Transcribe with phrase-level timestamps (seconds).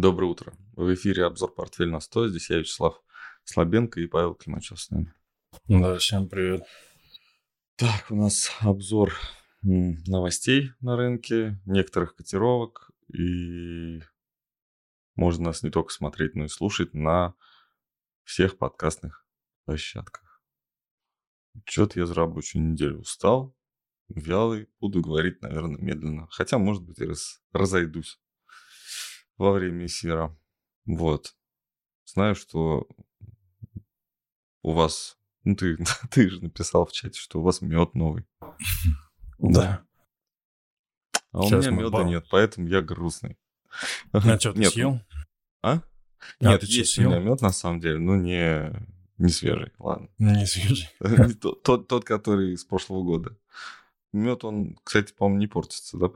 [0.00, 0.54] Доброе утро.
[0.76, 2.28] В эфире обзор «Портфель на 100».
[2.28, 3.02] Здесь я, Вячеслав
[3.42, 5.12] Слабенко и Павел Климачев с нами.
[5.66, 6.62] Да, всем привет.
[7.74, 9.12] Так, у нас обзор
[9.60, 12.92] новостей на рынке, некоторых котировок.
[13.12, 14.00] И
[15.16, 17.34] можно нас не только смотреть, но и слушать на
[18.22, 19.26] всех подкастных
[19.64, 20.44] площадках.
[21.64, 23.52] Что-то я за рабочую неделю устал,
[24.08, 26.28] вялый, буду говорить, наверное, медленно.
[26.30, 28.20] Хотя, может быть, и раз, разойдусь
[29.38, 30.36] во время эфира.
[30.84, 31.34] Вот.
[32.04, 32.86] Знаю, что
[34.62, 35.16] у вас...
[35.44, 35.78] Ну, ты,
[36.10, 38.26] ты же написал в чате, что у вас мед новый.
[39.38, 39.84] Да.
[41.32, 43.38] А у меня меда нет, поэтому я грустный.
[44.12, 45.00] А что, ты нет, съел?
[45.62, 45.74] А?
[45.74, 45.82] а
[46.40, 48.72] нет, есть у меня мед, на самом деле, но не,
[49.18, 50.08] не свежий, ладно.
[50.18, 50.88] Не свежий.
[51.40, 53.38] тот, тот, тот, который с прошлого года.
[54.12, 56.10] Мед, он, кстати, по-моему, не портится, да,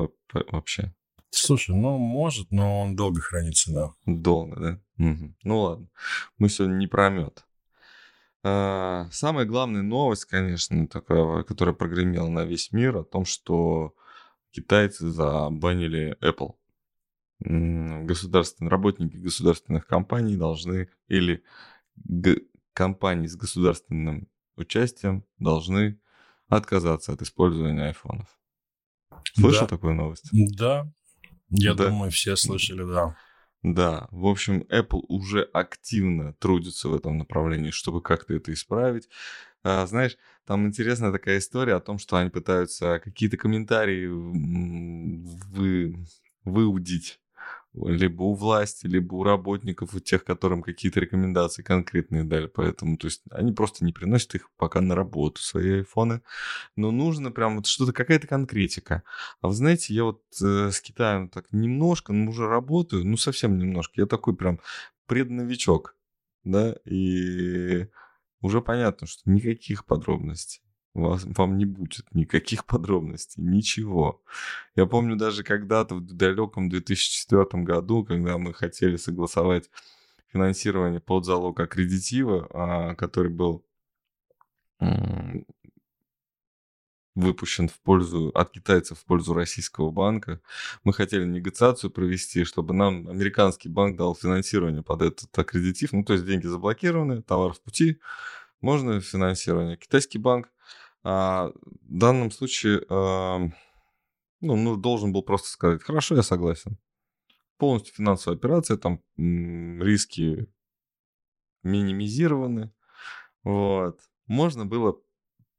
[0.51, 0.95] вообще?
[1.35, 3.91] Слушай, ну, может, но он долго хранится, да.
[4.05, 5.05] Долго, да?
[5.05, 5.35] Угу.
[5.45, 5.89] Ну, ладно.
[6.37, 7.45] Мы сегодня не про мед.
[8.45, 13.95] А, самая главная новость, конечно, такая, которая прогремела на весь мир, о том, что
[14.51, 16.55] китайцы забанили Apple.
[17.41, 21.43] Государственные работники государственных компаний должны, или
[22.75, 25.99] компании с государственным участием должны
[26.49, 28.39] отказаться от использования айфонов.
[29.35, 29.69] Слышал да.
[29.69, 30.29] такую новость?
[30.33, 30.93] Да,
[31.53, 31.89] я да.
[31.89, 33.17] думаю, все слышали, да.
[33.63, 39.09] Да, в общем, Apple уже активно трудится в этом направлении, чтобы как-то это исправить.
[39.63, 46.05] А, знаешь, там интересная такая история о том, что они пытаются какие-то комментарии вы,
[46.45, 47.21] выудить
[47.75, 52.47] либо у власти, либо у работников, у тех, которым какие-то рекомендации конкретные дали.
[52.47, 56.23] Поэтому, то есть, они просто не приносят их пока на работу, свои айфоны.
[56.77, 59.03] Но нужно прям вот что-то, какая-то конкретика.
[59.41, 63.59] А вы знаете, я вот э, с Китаем так немножко, ну, уже работаю, ну, совсем
[63.59, 63.95] немножко.
[63.97, 64.61] Я такой прям
[65.07, 65.97] предновичок,
[66.45, 67.89] да, и
[68.41, 70.63] уже понятно, что никаких подробностей
[70.95, 74.23] вас, вам не будет никаких подробностей, ничего.
[74.77, 79.71] Я помню даже когда-то в далеком 2004 году, когда мы хотели согласовать
[80.33, 83.65] финансирование под залог аккредитива, а, который был
[87.15, 90.41] выпущен в пользу, от китайцев в пользу российского банка.
[90.85, 95.93] Мы хотели негациацию провести, чтобы нам американский банк дал финансирование под этот аккредитив.
[95.93, 97.99] Ну, то есть деньги заблокированы, товар в пути,
[98.61, 99.77] можно финансирование.
[99.77, 100.49] Китайский банк
[101.03, 103.41] а, в данном случае а,
[104.41, 106.79] ну, ну, должен был просто сказать, хорошо, я согласен.
[107.59, 110.49] Полностью финансовая операция, там риски
[111.63, 112.73] минимизированы.
[113.45, 114.01] Вот.
[114.27, 115.01] Можно было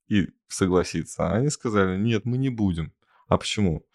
[0.07, 1.27] и согласиться.
[1.27, 2.93] А они сказали, нет, мы не будем.
[3.27, 3.85] А почему?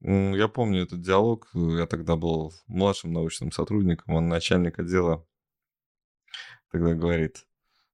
[0.00, 1.48] Я помню этот диалог.
[1.52, 4.14] Я тогда был младшим научным сотрудником.
[4.14, 5.26] Он начальник отдела
[6.72, 7.46] тогда говорит,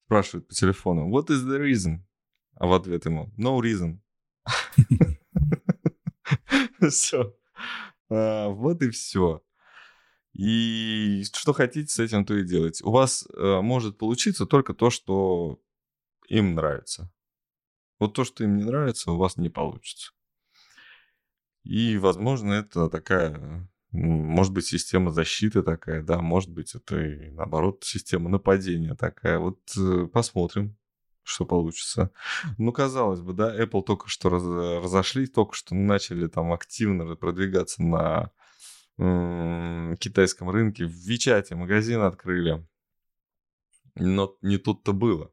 [0.08, 1.98] спрашивает по телефону, what is the reason?
[2.54, 3.98] А в ответ ему, no reason.
[6.91, 7.36] Все.
[8.08, 9.42] А, вот и все.
[10.32, 12.80] И что хотите с этим, то и делать.
[12.82, 15.60] У вас э, может получиться только то, что
[16.28, 17.12] им нравится.
[17.98, 20.12] Вот то, что им не нравится, у вас не получится.
[21.64, 27.84] И, возможно, это такая может быть, система защиты такая, да, может быть, это и наоборот
[27.84, 29.38] система нападения такая.
[29.38, 30.76] Вот э, посмотрим,
[31.22, 32.12] что получится.
[32.59, 37.82] Ну, казалось бы, да, Apple только что раз, разошлись, только что начали там активно продвигаться
[37.82, 38.31] на
[38.99, 40.84] м- китайском рынке.
[40.84, 42.66] В Вичате магазин открыли.
[43.94, 45.32] Но не тут-то было.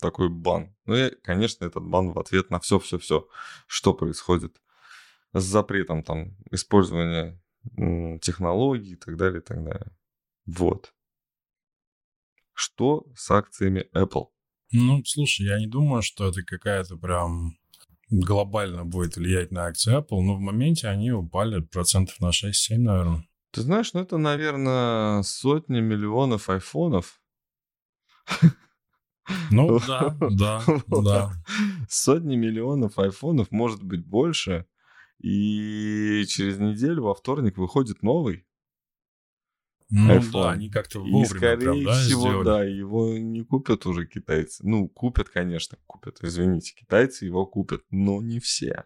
[0.00, 0.74] Такой бан.
[0.86, 3.28] Ну и, конечно, этот бан в ответ на все-все-все,
[3.66, 4.60] что происходит
[5.34, 7.41] с запретом там использования
[8.20, 9.92] технологий и так далее, и так далее.
[10.46, 10.94] Вот.
[12.54, 14.26] Что с акциями Apple?
[14.72, 17.56] Ну, слушай, я не думаю, что это какая-то прям
[18.10, 23.26] глобально будет влиять на акции Apple, но в моменте они упали процентов на 6-7, наверное.
[23.52, 27.20] Ты знаешь, ну это, наверное, сотни миллионов айфонов.
[29.50, 31.32] Ну да, да, да.
[31.88, 34.66] Сотни миллионов айфонов, может быть, больше.
[35.22, 38.44] И через неделю во вторник выходит новый.
[39.94, 40.32] Ну iPhone.
[40.32, 42.44] да, они как-то вовремя И, скорее прям, да, всего, сделали.
[42.44, 44.66] да, его не купят уже китайцы.
[44.66, 46.18] Ну, купят, конечно, купят.
[46.22, 48.84] Извините, китайцы его купят, но не все.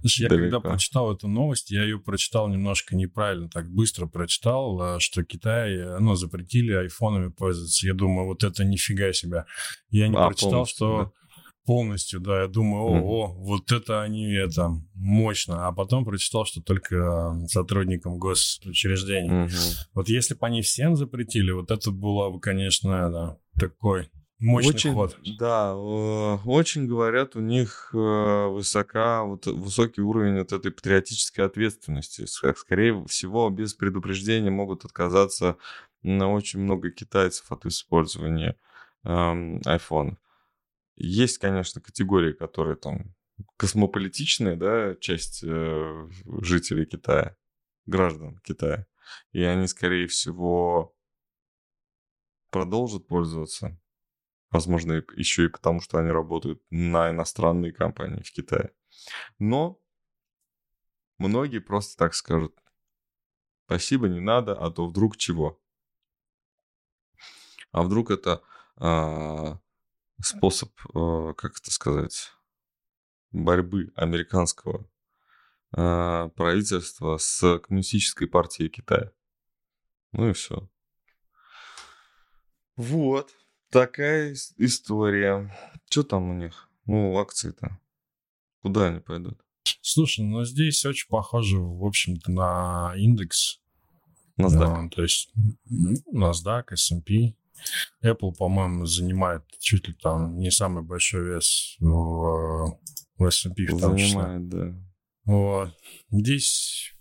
[0.00, 0.44] Слушай, я Далеко.
[0.44, 5.74] когда прочитал эту новость, я ее прочитал немножко неправильно, так быстро прочитал, а, что Китай,
[5.74, 7.84] э, ну, запретили айфонами пользоваться.
[7.84, 9.44] Я думаю, вот это нифига себе.
[9.90, 11.04] Я не а, прочитал, что...
[11.04, 11.18] Да
[11.68, 16.62] полностью, да, я думаю, о, о, вот это они, это мощно, а потом прочитал, что
[16.62, 19.50] только сотрудникам госучреждений.
[19.92, 24.94] Вот если бы они всем запретили, вот это было бы, конечно, это, такой мощный очень,
[24.94, 25.18] ход.
[25.38, 32.24] Да, э, очень говорят, у них э, высока, вот, высокий уровень вот этой патриотической ответственности.
[32.24, 35.58] Скорее всего, без предупреждения могут отказаться
[36.02, 38.56] на очень много китайцев от использования
[39.04, 40.16] эм, айфонов.
[41.00, 43.14] Есть, конечно, категории, которые там
[43.56, 46.08] космополитичная, да, часть э,
[46.42, 47.36] жителей Китая,
[47.86, 48.84] граждан Китая.
[49.30, 50.96] И они, скорее всего,
[52.50, 53.80] продолжат пользоваться.
[54.50, 58.72] Возможно, еще и потому, что они работают на иностранные компании в Китае.
[59.38, 59.80] Но
[61.18, 62.58] многие просто так скажут,
[63.66, 65.62] спасибо, не надо, а то вдруг чего.
[67.70, 68.42] А вдруг это
[68.76, 69.60] а,
[70.20, 72.30] способ, а, как это сказать,
[73.32, 74.88] борьбы американского
[75.72, 79.12] а, правительства с коммунистической партией Китая.
[80.12, 80.68] Ну и все.
[82.76, 83.30] Вот.
[83.70, 85.54] Такая ис- история.
[85.90, 86.68] Что там у них?
[86.86, 87.78] Ну, акции-то.
[88.62, 89.40] Куда они пойдут?
[89.82, 93.60] Слушай, ну здесь очень похоже, в общем-то, на индекс.
[94.38, 94.82] NASDAQ.
[94.82, 95.32] Ну, то есть
[96.14, 97.36] NASDAQ, S&P.
[98.04, 102.78] Apple, по-моему, занимает чуть ли там не самый большой вес в,
[103.16, 104.20] в S&P в том числе.
[104.20, 104.74] Занимает, да.
[105.24, 105.74] Вот.
[106.10, 106.92] Здесь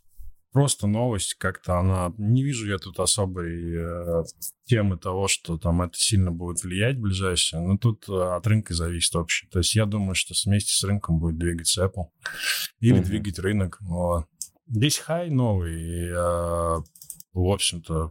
[0.51, 2.13] просто новость, как-то она...
[2.18, 4.24] Не вижу я тут особой э,
[4.65, 7.62] темы того, что там это сильно будет влиять в ближайшее.
[7.62, 9.48] Но тут э, от рынка зависит вообще.
[9.51, 12.07] То есть я думаю, что вместе с рынком будет двигаться Apple.
[12.80, 13.03] Или Мгм.
[13.03, 13.77] двигать рынок.
[13.81, 14.25] Вот.
[14.68, 15.80] Здесь хай новый.
[15.80, 16.15] И, э,
[17.33, 18.10] в общем-то,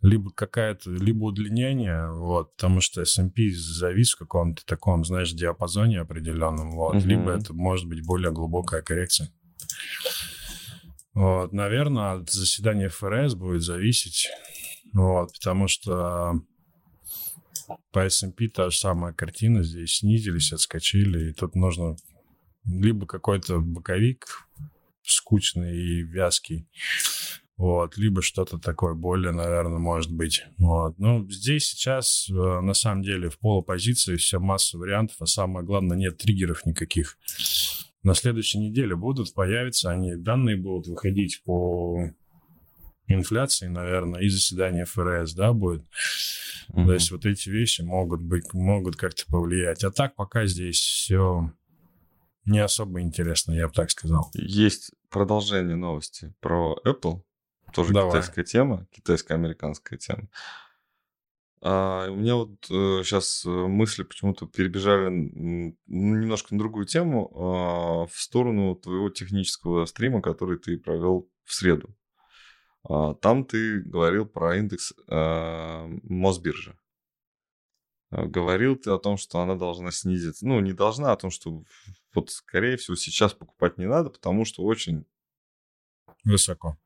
[0.00, 6.72] либо какая-то, либо удлинение, вот, потому что S&P завис в каком-то таком, знаешь, диапазоне определенном,
[6.72, 7.08] вот, Мгм.
[7.08, 9.32] либо это может быть более глубокая коррекция.
[11.14, 14.28] Вот, наверное, от заседания ФРС будет зависеть,
[14.92, 16.40] вот, потому что
[17.92, 21.96] по S&P та же самая картина, здесь снизились, отскочили, и тут нужно
[22.64, 24.26] либо какой-то боковик
[25.04, 26.66] скучный и вязкий,
[27.62, 30.44] вот, либо что-то такое более, наверное, может быть.
[30.58, 30.98] Вот.
[30.98, 35.96] Ну, здесь сейчас, э, на самом деле, в полупозиции вся масса вариантов, а самое главное,
[35.96, 37.16] нет триггеров никаких.
[38.02, 42.10] На следующей неделе будут, появятся они, данные будут выходить по
[43.06, 45.84] инфляции, наверное, и заседание ФРС, да, будет.
[46.70, 46.86] Мгм.
[46.86, 49.84] То есть вот эти вещи могут быть, могут как-то повлиять.
[49.84, 51.52] А так пока здесь все
[52.44, 54.32] не особо интересно, я бы так сказал.
[54.34, 57.22] Есть продолжение новости про Apple.
[57.72, 58.10] Тоже Давай.
[58.10, 60.28] китайская тема, китайско-американская тема.
[61.60, 65.10] А, у меня вот сейчас мысли почему-то перебежали
[65.86, 71.94] немножко на другую тему, а, в сторону твоего технического стрима, который ты провел в среду.
[72.84, 76.76] А, там ты говорил про индекс а, Мосбиржи.
[78.10, 80.46] А, Говорил ты о том, что она должна снизиться.
[80.46, 81.62] Ну, не должна, о том, что
[82.14, 85.06] вот, скорее всего, сейчас покупать не надо, потому что очень
[86.24, 86.76] Высоко.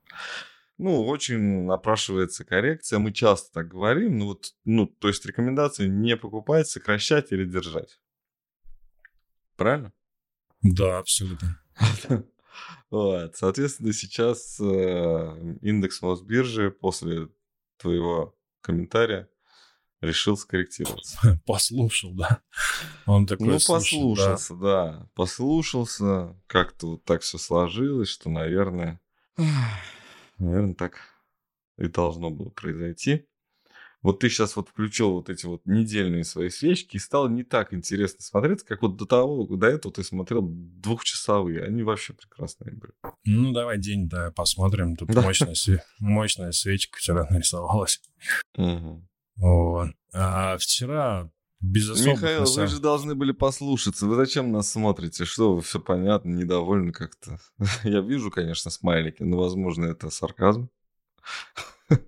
[0.78, 2.98] Ну, очень напрашивается коррекция.
[2.98, 4.18] Мы часто так говорим.
[4.18, 7.98] Ну, вот, ну, то есть рекомендации не покупать, сокращать или держать.
[9.56, 9.92] Правильно?
[10.62, 11.60] Да, абсолютно.
[12.88, 13.36] Вот.
[13.36, 17.28] Соответственно, сейчас э, индекс Мосбиржи после
[17.78, 19.28] твоего комментария
[20.00, 21.40] решил скорректироваться.
[21.46, 22.42] Послушал, да.
[23.06, 25.10] Он такой, ну, «Слушай, да, послушался, да.
[25.14, 26.40] Послушался.
[26.46, 29.00] Как-то вот так все сложилось, что, наверное,
[30.38, 30.98] наверное, так
[31.78, 33.26] и должно было произойти.
[34.02, 37.74] Вот ты сейчас вот включил вот эти вот недельные свои свечки, и стало не так
[37.74, 41.64] интересно смотреть, как вот до того, до этого ты смотрел двухчасовые.
[41.64, 42.92] Они вообще прекрасные были.
[43.24, 44.96] Ну, давай день, да, посмотрим.
[44.96, 45.22] Тут Да.
[45.22, 48.00] мощная, све- мощная свечка вчера нарисовалась.
[48.56, 49.08] Мгм.
[49.36, 49.90] Вот.
[50.12, 52.20] А вчера без особых...
[52.22, 54.06] Михаил, вы самом- же должны были послушаться.
[54.06, 55.24] Вы зачем нас смотрите?
[55.24, 57.38] Что вы все понятно, недовольны как-то?
[57.84, 60.68] Я вижу, конечно, смайлики, но, возможно, это сарказм.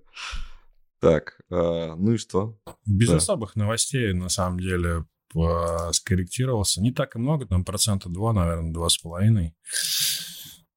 [1.01, 2.59] Так, а, ну и что?
[2.85, 3.15] Без Да.
[3.17, 5.05] особых новостей, на самом деле,
[5.93, 6.81] скорректировался.
[6.81, 9.55] Не так и много, там процента 2, наверное, два с половиной.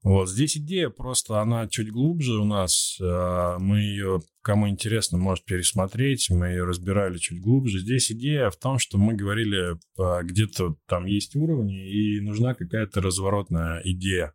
[0.02, 2.98] Вот, здесь идея просто, она чуть глубже у нас.
[3.00, 6.28] Э, Мы ее, кому интересно, может пересмотреть.
[6.30, 7.78] Мы ее разбирали чуть глубже.
[7.78, 13.00] Здесь идея в том, что мы говорили, э, где-то там есть уровни, и нужна какая-то
[13.00, 14.34] разворотная идея.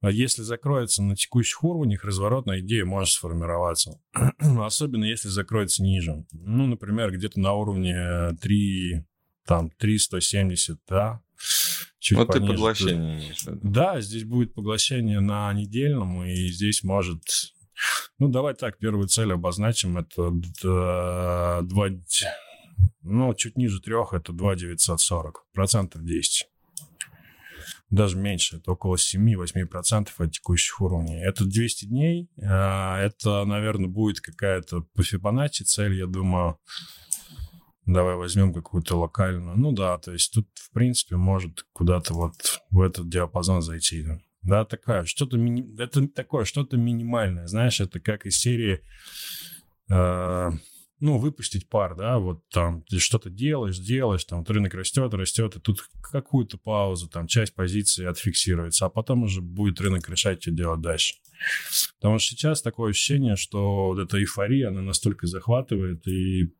[0.00, 4.00] А Если закроется на текущих уровнях, разворотная идея может сформироваться.
[4.38, 6.24] Особенно если закроется ниже.
[6.32, 9.04] Ну, например, где-то на уровне 3
[9.46, 11.20] там 3,170, да.
[12.02, 12.46] Чуть вот пониже.
[12.48, 17.22] ты поглощение имеешь Да, здесь будет поглощение на недельном, и здесь может...
[18.18, 19.96] Ну, давай так, первую цель обозначим.
[19.98, 21.62] Это 2...
[23.02, 25.46] Ну, чуть ниже трех, это 2,940.
[25.52, 26.48] Процентов 10
[27.90, 31.22] даже меньше, это около 7-8% от текущих уровней.
[31.22, 36.58] Это 200 дней, а, это, наверное, будет какая-то по Фибоначчи цель, я думаю,
[37.86, 39.56] давай возьмем какую-то локальную.
[39.56, 44.06] Ну да, то есть тут, в принципе, может куда-то вот в этот диапазон зайти.
[44.42, 45.76] Да, такая, что-то мини...
[45.80, 48.80] это такое, что-то минимальное, знаешь, это как из серии
[49.88, 50.50] э,
[51.02, 55.56] ну, выпустить пар, да, вот там ты что-то делаешь, делаешь, там вот рынок растет, растет,
[55.56, 60.52] и тут какую-то паузу, там часть позиции отфиксируется, а потом уже будет рынок решать, что
[60.52, 61.14] делать дальше.
[62.00, 66.54] Потому что сейчас такое ощущение, что вот эта эйфория, она настолько захватывает, и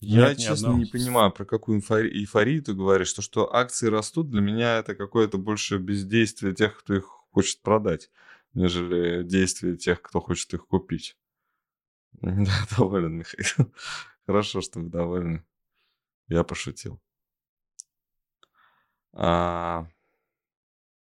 [0.00, 3.12] я, Нет, честно, не понимаю, про какую эйфорию, эйфорию ты говоришь.
[3.12, 8.10] То, что акции растут, для меня это какое-то больше бездействие тех, кто их хочет продать,
[8.54, 11.16] нежели действие тех, кто хочет их купить.
[12.22, 13.72] Да, доволен, Михаил.
[14.26, 15.44] Хорошо, что вы довольны.
[16.28, 17.00] Я пошутил.
[19.12, 19.86] А,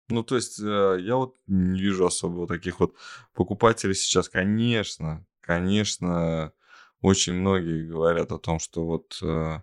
[0.09, 2.95] ну, то есть, э, я вот не вижу особо таких вот
[3.33, 4.29] покупателей сейчас.
[4.29, 6.53] Конечно, конечно,
[7.01, 9.61] очень многие говорят о том, что вот э,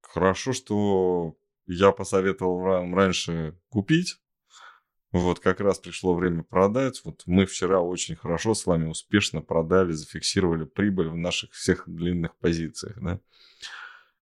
[0.00, 1.36] хорошо, что
[1.66, 4.18] я посоветовал вам раньше купить,
[5.12, 7.02] вот как раз пришло время продать.
[7.04, 12.34] Вот мы вчера очень хорошо с вами успешно продали, зафиксировали прибыль в наших всех длинных
[12.36, 13.20] позициях, да.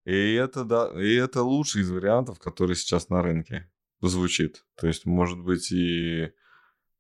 [0.07, 4.65] И это, да, и это лучший из вариантов, который сейчас на рынке звучит.
[4.77, 6.31] То есть, может быть, и э,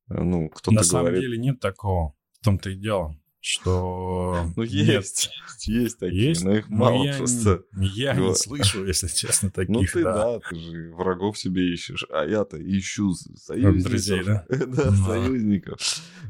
[0.08, 2.14] ну, кто-то На самом деле нет такого.
[2.32, 4.46] В том-то и дело что...
[4.56, 5.30] Ну, есть,
[5.62, 6.44] есть такие, есть?
[6.44, 7.62] но их мало я, просто.
[7.72, 10.38] Я не слышу, если честно, таких, Ну, ты, да.
[10.40, 13.90] ты же врагов себе ищешь, а я-то ищу союзников.
[13.90, 14.44] Друзей, да?
[14.48, 15.80] да, союзников.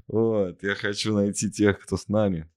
[0.06, 2.48] Вот, я хочу найти тех, кто с нами.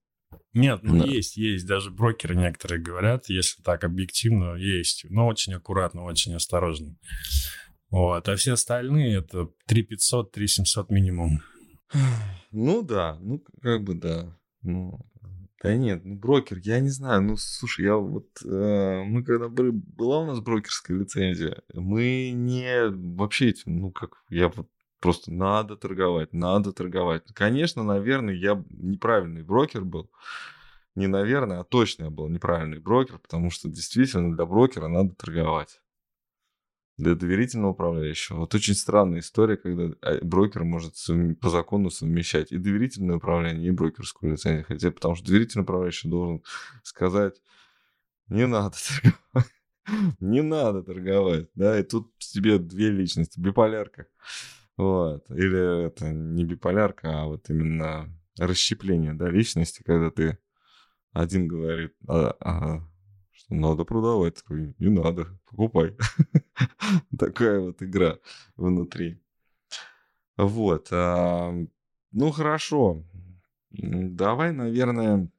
[0.54, 1.06] Нет, ну да.
[1.06, 1.66] есть, есть.
[1.66, 5.06] Даже брокеры некоторые говорят, если так объективно, есть.
[5.10, 6.98] Но очень аккуратно, очень осторожно.
[7.90, 8.30] Вот.
[8.30, 11.42] А все остальные это 3500, 3700 минимум.
[12.52, 14.38] Ну да, ну как бы да.
[14.64, 15.00] Ну,
[15.64, 19.70] да нет, ну брокер, я не знаю, ну слушай, я вот, э, мы когда были,
[19.72, 24.68] была у нас брокерская лицензия, мы не вообще, ну как, я вот
[25.00, 27.24] просто надо торговать, надо торговать.
[27.34, 30.10] Конечно, наверное, я неправильный брокер был,
[30.96, 35.81] не наверное, а точно я был неправильный брокер, потому что действительно для брокера надо торговать
[37.02, 38.38] для доверительного управляющего.
[38.38, 40.96] Вот очень странная история, когда а, брокер может
[41.42, 44.66] по закону совмещать и доверительное управление, и брокерскую лицензию.
[44.68, 46.44] Хотя потому что доверительный управляющий должен
[46.84, 47.42] сказать,
[48.28, 49.52] не надо торговать.
[50.20, 54.06] Не надо торговать, да, и тут тебе две личности, биполярка,
[54.78, 60.38] вот, или это не биполярка, а вот именно расщепление, да, личности, когда ты
[61.14, 62.88] один говорит, а, а,
[63.52, 65.96] надо продавать, такой, не надо, покупай.
[67.20, 68.18] Такая вот игра
[68.56, 69.22] внутри.
[70.38, 70.90] Вот.
[70.92, 73.04] Ну, хорошо.
[73.70, 75.30] Давай, наверное,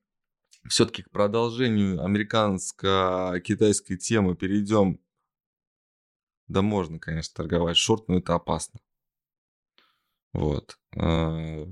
[0.69, 5.00] все-таки к продолжению американско-китайской темы перейдем.
[6.49, 8.81] Да можно, конечно, торговать шорт, но это опасно.
[10.33, 10.78] Вот.
[10.97, 11.66] А,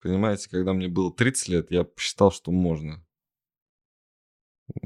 [0.00, 3.05] понимаете, когда мне было 30 лет, я посчитал, что можно.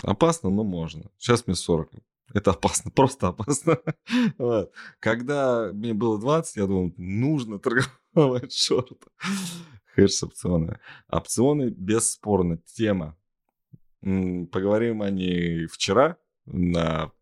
[0.03, 1.11] Опасно, но можно.
[1.19, 1.91] Сейчас мне 40.
[2.33, 3.79] Это опасно, просто опасно.
[4.39, 4.73] вот.
[4.99, 9.03] Когда мне было 20, я думал, нужно торговать шорт.
[9.95, 10.79] Хэш опционы.
[11.09, 13.17] Опционы бесспорно тема.
[14.01, 16.17] Поговорим о ней вчера.
[16.47, 17.13] На...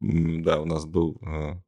[0.00, 1.60] Да, у нас был а,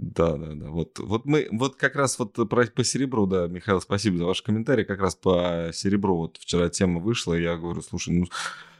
[0.00, 0.70] да, да, да.
[0.70, 4.40] Вот, вот мы, вот как раз вот про, по серебру, да, Михаил, спасибо за ваш
[4.40, 4.84] комментарий.
[4.84, 8.26] Как раз по серебру вот вчера тема вышла, и я говорю, слушай, ну,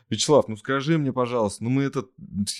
[0.09, 2.07] Вячеслав, ну скажи мне, пожалуйста, ну мы это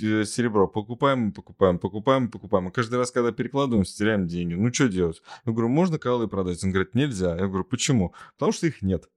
[0.03, 4.53] э, серебро покупаем, покупаем, покупаем, покупаем, а каждый раз, когда перекладываем, теряем деньги.
[4.53, 5.23] Ну что делать?
[5.47, 6.63] Я говорю, можно колы продать?
[6.63, 7.37] Он говорит, нельзя.
[7.37, 8.15] Я говорю, почему?
[8.35, 9.09] Потому что их нет.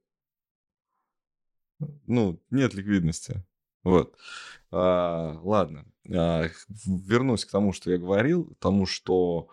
[2.08, 3.44] Ну, нет ликвидности.
[3.84, 4.16] Вот.
[4.72, 5.86] А, ладно.
[6.12, 6.50] А,
[6.86, 9.48] вернусь к тому, что я говорил, тому, что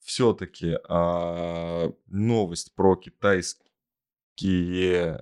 [0.00, 3.62] все-таки а, новость про китайские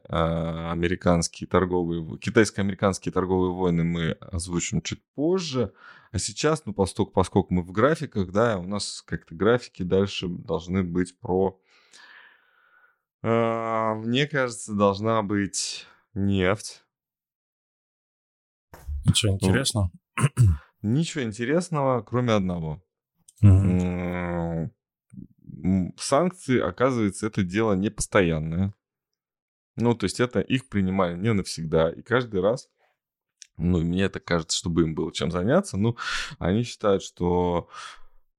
[0.08, 5.72] а, американские торговые, китайско-американские торговые войны мы озвучим чуть позже.
[6.12, 10.82] А сейчас, ну, поскольку, поскольку мы в графиках, да, у нас как-то графики дальше должны
[10.82, 11.60] быть про...
[13.22, 16.82] Мне кажется, должна быть нефть
[19.04, 19.90] Ничего интересного?
[20.82, 22.82] Ничего интересного, кроме одного.
[25.62, 28.74] М, Санкции, оказывается, это дело не постоянное.
[29.76, 31.90] Ну, то есть это их принимали не навсегда.
[31.90, 32.68] И каждый раз,
[33.56, 35.96] ну, мне это кажется, чтобы им было чем заняться, ну,
[36.38, 37.68] они считают, что,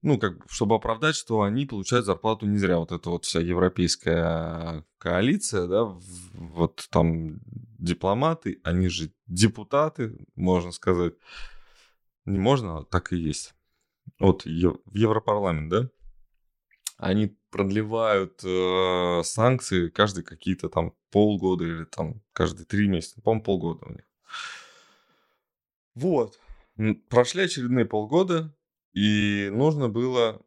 [0.02, 2.80] ну, как бы, чтобы оправдать, что они получают зарплату не зря.
[2.80, 5.84] Вот эта вот вся европейская коалиция, да,
[6.34, 7.40] вот там
[7.80, 11.14] дипломаты, они же депутаты, можно сказать.
[12.26, 13.54] Не можно, а так и есть.
[14.20, 15.90] Вот в Европарламент, да?
[16.98, 23.22] Они продлевают э, санкции каждые какие-то там полгода или там каждые три месяца.
[23.22, 24.06] По-моему, полгода у них.
[25.96, 26.40] Вот.
[27.10, 28.56] Прошли очередные полгода,
[28.94, 30.42] и нужно было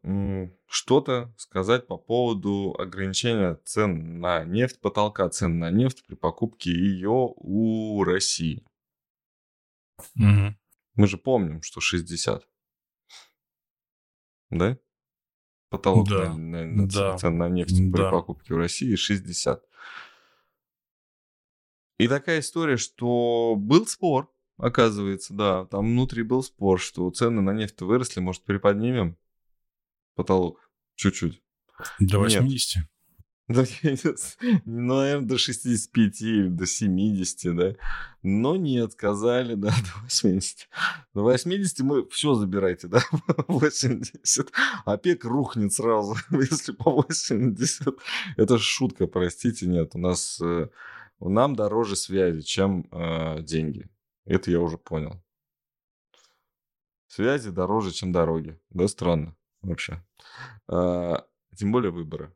[0.65, 7.33] что-то сказать по поводу ограничения цен на нефть, потолка цен на нефть при покупке ее
[7.35, 8.65] у России.
[10.15, 10.57] Мгм.
[10.95, 12.47] Мы же помним, что 60.
[14.51, 14.77] Да?
[15.69, 18.11] Потолок Да, на, на- да, цен на нефть при да.
[18.11, 19.63] покупке в России 60.
[21.97, 27.51] И такая история, что был спор, оказывается, да, там внутри был спор, что цены на
[27.51, 29.17] нефть выросли, может, приподнимем
[30.15, 31.41] потолок чуть-чуть.
[31.99, 32.41] До Нет.
[32.41, 32.43] 80.
[32.43, 32.81] Да, я не с- ну,
[33.47, 37.75] наверное, до 65 или до 70, да.
[38.23, 40.67] Но нет, сказали, да, до 80.
[41.13, 43.01] До 80 мы все забирайте, да,
[43.47, 44.51] 80.
[44.85, 47.95] ОПЕК рухнет сразу, если по 80.
[48.37, 49.95] Это шутка, простите, нет.
[49.95, 50.69] У нас, э,
[51.19, 53.89] нам дороже связи, чем э, деньги.
[54.25, 55.21] Это я уже понял.
[57.07, 58.59] Связи дороже, чем дороги.
[58.71, 60.03] Да, странно вообще.
[60.67, 61.25] А,
[61.55, 62.33] Тем более выборы.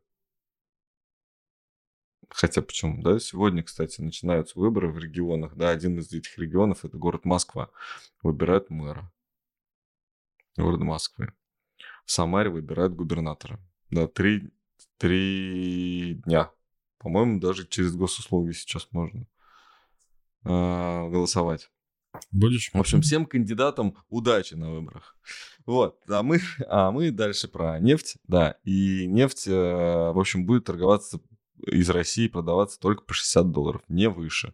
[2.30, 3.20] Хотя почему, да?
[3.20, 7.70] Сегодня, кстати, начинаются выборы в регионах, да, один из этих регионов это город Москва.
[8.22, 9.12] Выбирают мэра
[10.56, 11.34] города Москвы.
[12.06, 13.60] В Самаре выбирают губернатора.
[13.90, 14.52] Да, три,
[14.98, 16.52] три дня.
[16.98, 19.26] По-моему, даже через госуслуги сейчас можно
[20.44, 21.70] а, голосовать.
[22.32, 22.72] Будешь?
[22.74, 25.16] В общем, всем кандидатам удачи на выборах.
[25.66, 28.58] Вот, а мы, а мы дальше про нефть, да.
[28.64, 31.20] И нефть, э, в общем, будет торговаться
[31.68, 34.54] из России, продаваться только по 60 долларов, не выше.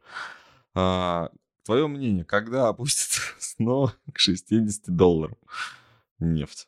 [0.73, 1.29] А,
[1.63, 5.37] твое мнение, когда опустится снова к 60 долларам
[6.19, 6.67] нефть?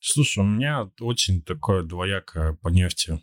[0.00, 3.22] Слушай, у меня очень такое двоякое по нефти.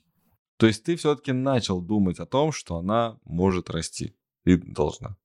[0.57, 5.17] То есть ты все-таки начал думать о том, что она может расти и должна.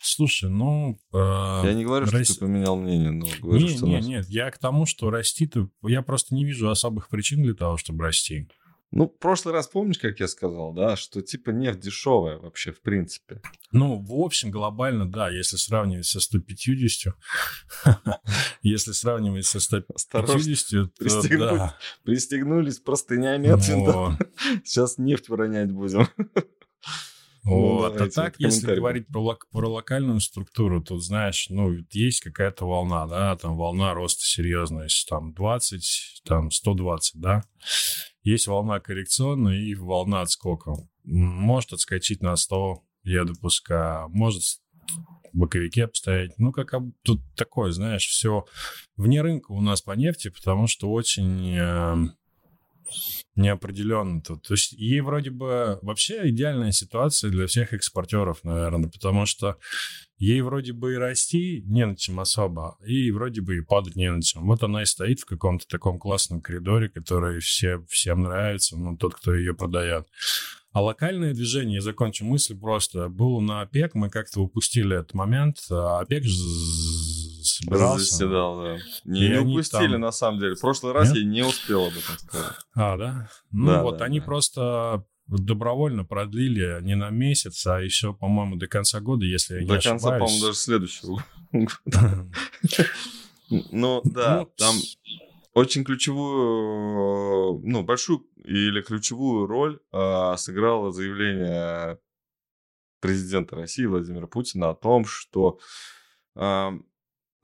[0.00, 0.98] Слушай, ну...
[1.12, 1.16] э,
[1.64, 4.28] Я не говорю, что Рос- ты поменял мнение, но говорю, Не, что не, нас- нет,
[4.28, 5.68] я к тому, что расти-то...
[5.82, 8.48] Я просто не вижу особых причин для того, чтобы расти.
[8.94, 12.82] Ну, в прошлый раз помнишь, как я сказал, да, что типа нефть дешевая вообще, в
[12.82, 13.40] принципе.
[13.72, 17.14] Ну, в общем, глобально, да, если сравнивать со 150,
[18.62, 21.78] если сравнивать со 150, Осторожно, то да.
[22.04, 23.62] пристегнулись простынями от.
[24.64, 26.06] Сейчас нефть выронять будем.
[27.44, 28.00] Ну, Вот.
[28.00, 33.06] а так, если говорить про, лок- про локальную структуру, то, знаешь, ну, есть какая-то волна,
[33.08, 37.42] да, там волна роста серьезная, там 20, там 120, да.
[38.22, 40.74] Есть волна коррекционная и волна отскока.
[41.02, 44.42] Может отскочить на 100, я допускаю, может
[45.32, 46.38] в боковике обстоять.
[46.38, 48.44] Ну, как тут такое, знаешь, все
[48.96, 52.12] вне рынка у нас по нефти, потому что очень эм,
[53.34, 54.46] неопределенно тут.
[54.46, 59.58] То есть ей вроде бы вообще идеальная ситуация для всех экспортеров, наверное, потому что
[60.18, 64.10] ей вроде бы и расти не на чем особо, и вроде бы и падать не
[64.10, 64.46] на чем.
[64.46, 69.14] Вот она и стоит в каком-то таком классном коридоре, который все, всем нравится, ну, тот,
[69.14, 70.06] кто ее продает.
[70.72, 75.58] А локальное движение, я закончу мысль просто, было на ОПЕК, мы как-то упустили этот момент,
[75.70, 77.11] а ОПЕК ж-
[77.44, 78.04] собирался.
[78.04, 78.76] Заседал, да.
[79.04, 80.54] Не, не упустили, там- на самом деле.
[80.54, 81.18] В прошлый раз Нет?
[81.18, 82.56] я не успел об этом сказать.
[82.74, 83.28] А, да?
[83.50, 84.26] Ну Да, вот, да, они да.
[84.26, 89.76] просто добровольно продлили не на месяц, а еще, по-моему, до конца года, если я До
[89.76, 90.20] не конца, ошибаюсь.
[90.20, 92.26] по-моему, даже следующего года.
[93.50, 94.74] Ну, да, Ну, там
[95.54, 101.98] очень ключевую, ну, большую или ключевую роль а, сыграло заявление
[103.00, 105.58] президента России Владимира Путина о том, что
[106.34, 106.72] а,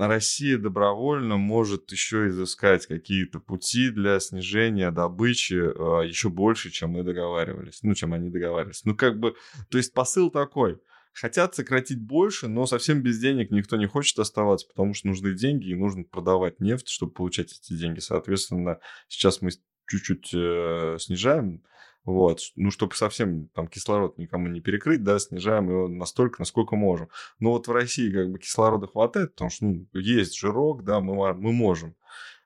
[0.07, 7.03] Россия добровольно может еще изыскать какие-то пути для снижения добычи а, еще больше, чем мы
[7.03, 8.85] договаривались, ну, чем они договаривались.
[8.85, 9.35] Ну, как бы,
[9.71, 10.79] то есть посыл такой.
[11.13, 15.69] Хотят сократить больше, но совсем без денег никто не хочет оставаться, потому что нужны деньги
[15.71, 17.99] и нужно продавать нефть, чтобы получать эти деньги.
[17.99, 19.51] Соответственно, сейчас мы
[19.89, 21.65] чуть-чуть э, снижаем
[22.05, 27.11] Вот, ну, чтобы совсем там кислород никому не перекрыть, да, снижаем его настолько, насколько можем.
[27.39, 31.35] Но вот в России как бы кислорода хватает, потому что ну, есть жирок, да, мы,
[31.35, 31.95] мы можем.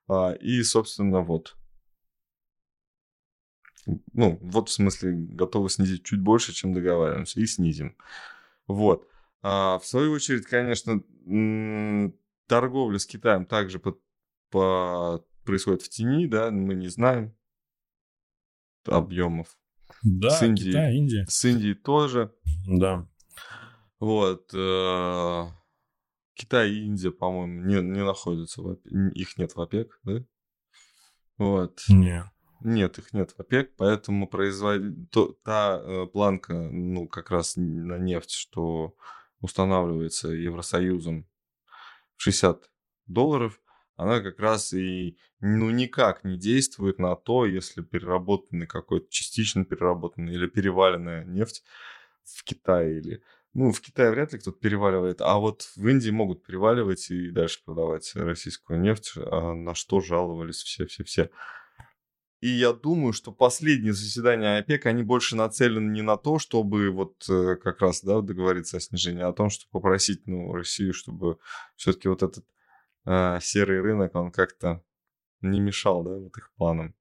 [0.09, 1.57] А, и, собственно, вот.
[4.12, 7.97] Ну, вот в смысле, готовы снизить чуть больше, чем договариваемся, и снизим.
[8.67, 9.07] Вот.
[9.43, 11.03] А, в свою очередь, конечно,
[12.49, 13.97] торговля с Китаем также по,
[14.51, 17.35] по, происходит в тени, да, мы не знаем
[18.87, 19.57] объемов.
[20.03, 21.27] Да, с Индией, Китай, Индия.
[21.29, 22.35] С Индией тоже.
[22.66, 23.07] Да.
[24.01, 24.51] Вот.
[24.55, 25.47] Э,
[26.35, 30.25] Китай и Индия, по-моему, не, не находятся, в, их нет в ОПЕК, да?
[31.38, 31.83] Вот.
[31.88, 32.27] Нет.
[32.64, 34.81] Нет, их нет в ОПЕК, поэтому производ...
[35.11, 38.97] То, та э, планка, ну, как раз на нефть, что
[39.40, 41.29] устанавливается Евросоюзом
[42.16, 42.71] в 60
[43.07, 43.61] долларов,
[44.03, 50.35] она как раз и ну никак не действует на то, если переработанный какой-то частично переработанный
[50.35, 51.62] или переваленная нефть
[52.25, 53.23] в Китае или
[53.55, 57.61] ну, в Китае вряд ли кто-то переваливает, а вот в Индии могут переваливать и дальше
[57.65, 61.31] продавать российскую нефть, а на что жаловались все-все-все.
[62.41, 67.25] И я думаю, что последние заседания ОПЕК, они больше нацелены не на то, чтобы вот
[67.29, 71.38] э, как раз да, договориться о снижении, а о том, чтобы попросить ну, Россию, чтобы
[71.77, 72.45] все-таки вот этот
[73.07, 74.83] э, серый рынок, он как-то
[75.41, 76.95] не мешал, да, вот их планам.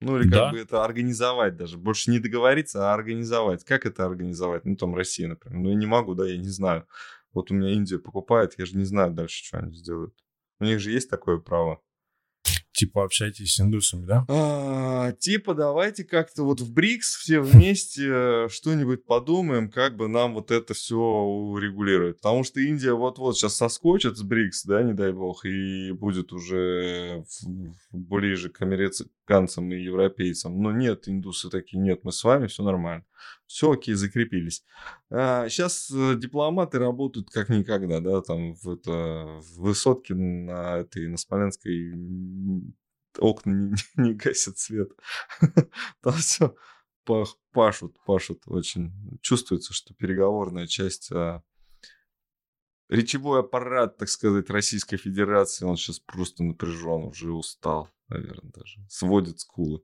[0.00, 0.50] Ну, или как да.
[0.50, 1.78] бы это организовать даже.
[1.78, 3.64] Больше не договориться, а организовать.
[3.64, 4.64] Как это организовать?
[4.66, 5.58] Ну, там Россия, например.
[5.58, 6.86] Ну, я не могу, да, я не знаю.
[7.32, 10.14] Вот у меня Индия покупает, я же не знаю дальше, что они сделают.
[10.60, 11.82] У них же есть такое право.
[12.76, 14.26] Типа общайтесь с индусами, да?
[14.28, 20.50] А, типа давайте как-то вот в БРИКС все вместе что-нибудь подумаем, как бы нам вот
[20.50, 22.16] это все урегулировать.
[22.16, 27.24] Потому что Индия вот-вот сейчас соскочит с БРИКС, да, не дай бог, и будет уже
[27.92, 30.60] ближе к американцам и европейцам.
[30.60, 33.06] Но нет, индусы такие, нет, мы с вами, все нормально.
[33.46, 34.64] Все окей, закрепились.
[35.10, 41.08] А, сейчас э, дипломаты работают как никогда, да, там в, это, в высотке на этой,
[41.08, 41.92] на Смоленской
[43.18, 44.90] окна не, не гасят свет.
[46.02, 46.54] Там все
[47.52, 48.92] пашут, пашут очень.
[49.22, 51.42] Чувствуется, что переговорная часть а,
[52.88, 58.80] речевой аппарат, так сказать, Российской Федерации, он сейчас просто напряжен, уже устал, наверное, даже.
[58.88, 59.82] Сводит скулы.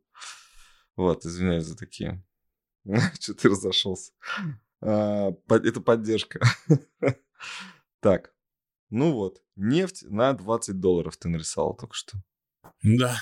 [0.97, 2.23] Вот, извиняюсь за такие
[3.21, 4.13] Что ты разошелся?
[4.81, 6.41] А, это поддержка.
[8.01, 8.33] Так,
[8.91, 12.19] ну вот, нефть на 20 долларов ты нарисовал только что.
[12.83, 13.17] Да.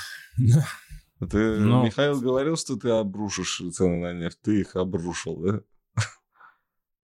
[1.30, 1.84] Ты, Но...
[1.84, 4.38] Михаил говорил, что ты обрушишь цены на нефть.
[4.40, 5.60] Ты их обрушил, да?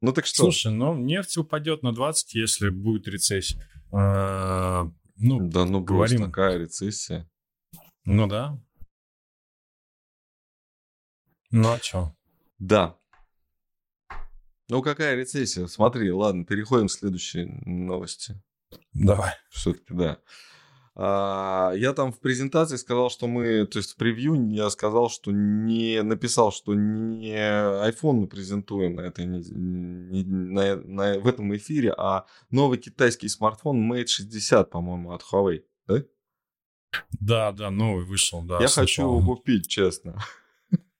[0.00, 0.44] Ну так что?
[0.44, 3.62] Слушай, ну нефть упадет на 20, если будет рецессия.
[3.92, 6.24] А, ну, да, ну говорим.
[6.24, 7.30] такая рецессия.
[8.04, 8.58] Ну да.
[11.50, 12.15] Ну а что?
[12.58, 12.98] Да.
[14.68, 15.66] Ну, какая рецессия?
[15.66, 18.42] Смотри, ладно, переходим к следующей новости.
[18.92, 19.32] Давай.
[19.50, 20.18] Все-таки, да.
[20.98, 25.30] А, я там в презентации сказал, что мы, то есть в превью я сказал, что
[25.30, 31.54] не написал, что не iPhone мы презентуем на этой не, не, на, на, в этом
[31.54, 36.02] эфире, а новый китайский смартфон Mate 60, по-моему, от Huawei, да?
[37.20, 38.58] Да, да, новый вышел, да.
[38.60, 40.18] Я хочу его купить, честно.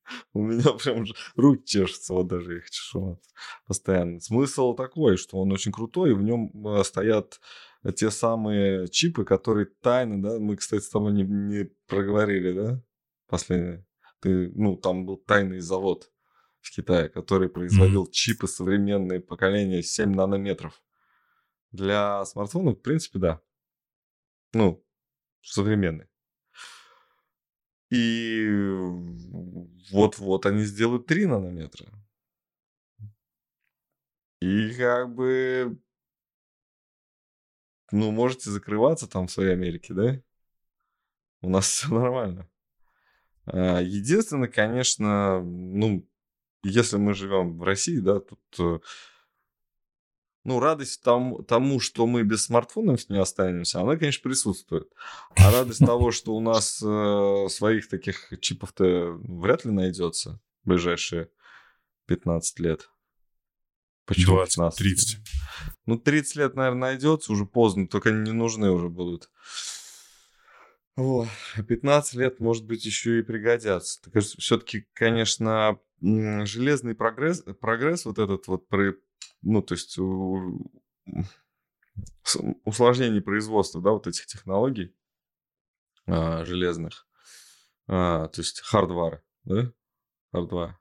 [0.33, 1.05] У меня прям
[1.37, 3.21] руки чешутся, вот даже их чешу
[3.67, 4.21] постоянно.
[4.21, 7.41] Смысл такой, что он очень крутой, и в нем э, стоят
[7.97, 12.83] те самые чипы, которые тайны, да, мы, кстати, с тобой не, не проговорили, да,
[13.29, 13.87] последнее.
[14.21, 16.11] Ты, ну, там был тайный завод
[16.61, 18.13] в Китае, который производил mm-hmm.
[18.13, 20.83] чипы современные поколения 7 нанометров.
[21.71, 23.41] Для смартфонов, в принципе, да.
[24.53, 24.85] Ну,
[25.43, 26.07] современный.
[27.91, 28.49] И
[29.91, 31.87] вот-вот они сделают 3 нанометра.
[34.41, 35.79] И как бы...
[37.93, 40.21] Ну, можете закрываться там в своей Америке, да?
[41.41, 42.49] У нас все нормально.
[43.47, 46.09] А, единственное, конечно, ну,
[46.65, 48.81] если мы живем в России, да, тут э,
[50.47, 54.89] ну, радость тому, тому, что мы без смартфонов не останемся, она, конечно, присутствует.
[55.37, 61.31] А радость того, что у нас э, своих таких чипов-то вряд ли найдется в ближайшие
[62.07, 62.89] 15 лет.
[64.05, 64.79] Почему 20, 15?
[64.79, 65.19] 30.
[65.87, 69.29] Ну, 30 лет, наверное, найдется, уже поздно, только они не нужны уже будут.
[70.95, 71.27] Вот.
[71.57, 74.01] 15 лет, может быть, еще и пригодятся.
[74.03, 78.69] Так все-таки, конечно, железный прогресс, прогресс вот этот вот
[79.47, 79.99] ну, то есть
[82.65, 84.95] усложнение производства, да, вот этих технологий
[86.07, 87.07] а, железных,
[87.89, 89.73] А, то есть хардвары, да?
[90.33, 90.79] Хардвар.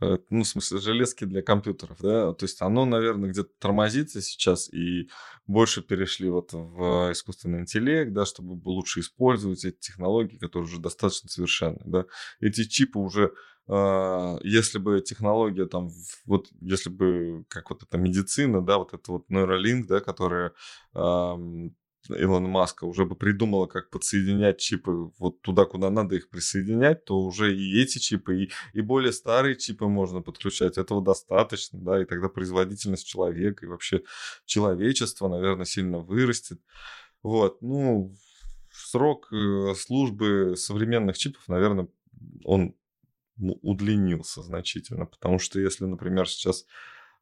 [0.00, 4.72] Э, ну, в смысле, железки для компьютеров, да, то есть оно, наверное, где-то тормозится сейчас,
[4.72, 5.08] и
[5.46, 11.28] больше перешли вот в искусственный интеллект, да, чтобы лучше использовать эти технологии, которые уже достаточно
[11.28, 12.04] совершенны, да.
[12.40, 13.32] Эти чипы уже,
[13.68, 15.90] если бы технология там,
[16.24, 20.52] вот если бы, как вот эта медицина, да, вот это вот Neuralink, да, которая
[20.94, 27.20] Илона Маска уже бы придумала, как подсоединять чипы вот туда, куда надо их присоединять, то
[27.20, 30.78] уже и эти чипы, и, и более старые чипы можно подключать.
[30.78, 34.02] Этого достаточно, да, и тогда производительность человека и вообще
[34.44, 36.60] человечество, наверное, сильно вырастет.
[37.22, 38.14] Вот, ну,
[38.70, 41.88] срок э, службы современных чипов, наверное,
[42.44, 42.74] он
[43.38, 46.64] удлинился значительно, потому что если, например, сейчас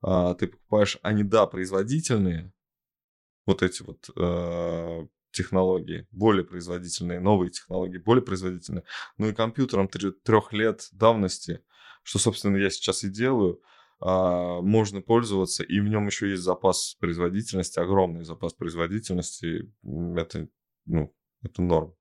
[0.02, 2.52] а, ты покупаешь, они, да, производительные,
[3.46, 8.84] вот эти вот э, технологии, более производительные, новые технологии, более производительные.
[9.18, 11.62] Ну и компьютером трех лет давности,
[12.02, 13.60] что, собственно, я сейчас и делаю,
[14.00, 19.72] э, можно пользоваться, и в нем еще есть запас производительности, огромный запас производительности.
[20.16, 20.48] Это,
[20.86, 21.94] ну, это норм.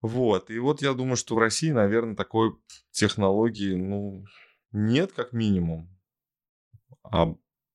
[0.00, 2.56] Вот, и вот я думаю, что в России, наверное, такой
[2.92, 4.24] технологии, ну,
[4.70, 5.88] нет как минимум.
[7.02, 7.34] А,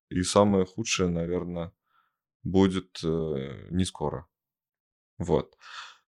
[0.10, 1.74] и самое худшее, наверное,
[2.44, 4.28] будет э, не скоро.
[5.18, 5.58] Вот.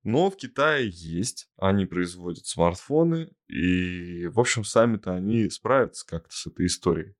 [0.03, 6.45] Но в Китае есть, они производят смартфоны, и, в общем, сами-то они справятся как-то с
[6.47, 7.15] этой историей,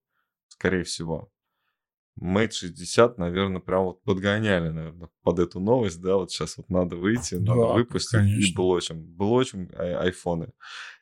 [0.47, 1.31] скорее всего.
[2.21, 6.95] Mate 60, наверное, прям вот подгоняли, наверное, под эту новость, да, вот сейчас вот надо
[6.95, 8.51] выйти, да, надо выпустить конечно.
[8.51, 10.54] и блочим, блочим айфоны.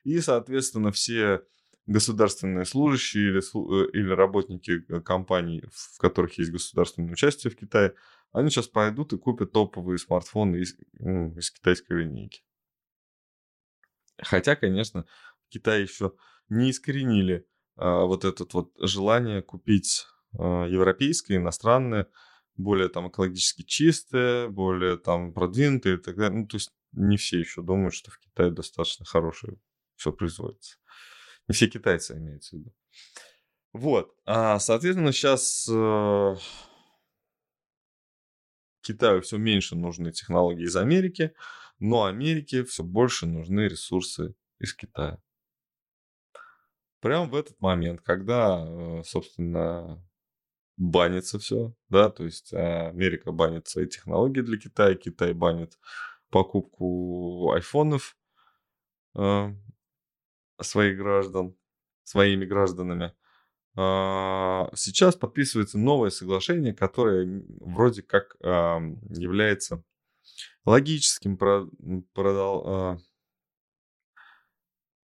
[0.04, 1.44] И, соответственно, все
[1.86, 7.94] государственные служащие или, э, или работники э, компаний, в которых есть государственное участие в Китае,
[8.32, 12.42] они сейчас пойдут и купят топовые смартфоны из, ну, из китайской линейки.
[14.18, 15.06] Хотя, конечно,
[15.48, 16.14] в Китае еще
[16.50, 17.46] не искоренили
[17.76, 22.08] а, вот это вот желание купить а, европейское, иностранное,
[22.56, 26.42] более там экологически чистое, более там продвинутое и так далее.
[26.42, 29.58] Ну, то есть не все еще думают, что в Китае достаточно хорошее
[29.96, 30.78] все производится.
[31.48, 32.74] Не все китайцы имеются в виду.
[33.74, 34.16] Вот.
[34.26, 36.36] А, соответственно, сейчас э,
[38.82, 41.34] Китаю все меньше нужны технологии из Америки,
[41.80, 45.22] но Америке все больше нужны ресурсы из Китая.
[47.00, 50.02] Прямо в этот момент, когда, э, собственно,
[50.78, 55.78] банится все, да, то есть э, Америка банит свои технологии для Китая, Китай банит
[56.30, 58.18] покупку айфонов,
[60.60, 61.56] своих граждан,
[62.04, 63.14] своими гражданами.
[63.76, 69.84] А, сейчас подписывается новое соглашение, которое вроде как является
[70.66, 71.38] логическим
[72.16, 72.98] а,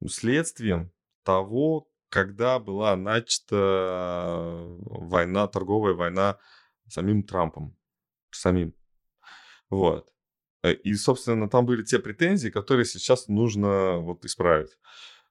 [0.07, 0.91] следствием
[1.23, 6.37] того, когда была начата война, торговая война
[6.87, 7.75] самим Трампом.
[8.31, 8.73] Самим.
[9.69, 10.11] Вот.
[10.63, 14.77] Э, и, собственно, там были те претензии, которые сейчас нужно вот исправить.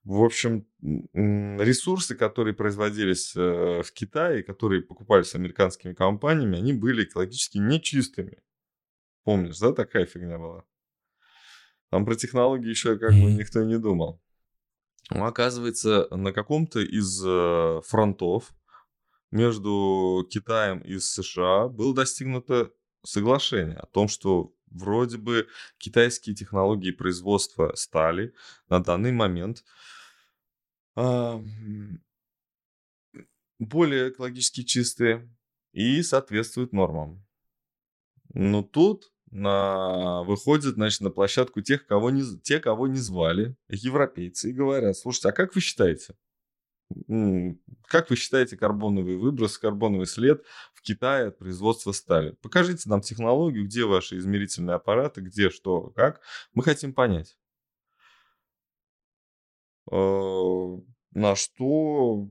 [0.04, 0.66] В общем,
[1.12, 8.38] ресурсы, которые производились э, в Китае, которые покупались американскими компаниями, они были экологически нечистыми.
[9.24, 10.64] Помнишь, да, такая фигня была?
[11.90, 14.22] Там про технологии еще как бы никто не думал.
[15.08, 18.52] Оказывается, на каком-то из э, фронтов
[19.30, 22.72] между Китаем и США было достигнуто
[23.04, 28.34] соглашение о том, что вроде бы китайские технологии производства стали
[28.68, 29.64] на данный момент
[33.58, 35.28] более экологически чистые
[35.72, 37.24] и соответствуют нормам.
[38.34, 44.50] Но тут на, выходят, значит, на площадку тех, кого не, те, кого не звали, европейцы,
[44.50, 46.14] и говорят, слушайте, а как вы считаете?
[47.86, 52.30] Как вы считаете карбоновый выброс, карбоновый след в Китае от производства стали?
[52.40, 56.22] Покажите нам технологию, где ваши измерительные аппараты, где что, как.
[56.54, 57.36] Мы хотим понять.
[59.90, 60.78] Э,
[61.12, 62.30] на что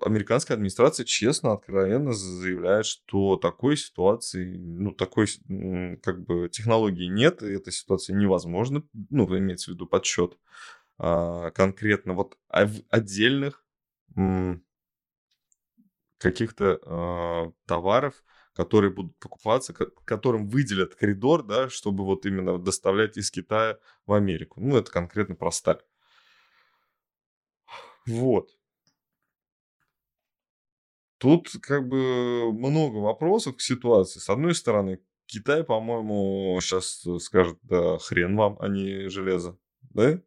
[0.00, 5.26] американская администрация честно, откровенно заявляет, что такой ситуации, ну, такой
[6.02, 10.38] как бы технологии нет, и эта ситуация невозможна, ну, имеется в виду подсчет
[10.98, 13.64] а, конкретно вот отдельных
[16.18, 23.30] каких-то а, товаров, которые будут покупаться, которым выделят коридор, да, чтобы вот именно доставлять из
[23.30, 24.60] Китая в Америку.
[24.60, 25.82] Ну, это конкретно про сталь.
[28.06, 28.50] Вот.
[31.24, 34.18] Тут как бы много вопросов к ситуации.
[34.20, 39.58] С одной стороны, Китай, по-моему, сейчас скажет, да хрен вам, а не железо.
[39.80, 40.20] Да?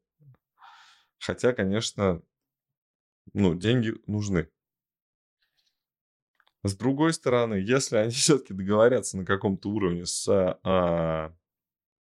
[1.20, 2.24] Хотя, конечно,
[3.34, 4.50] ну, деньги нужны.
[6.64, 10.28] С другой стороны, если они все-таки договорятся на каком-то уровне с,
[10.64, 11.32] а,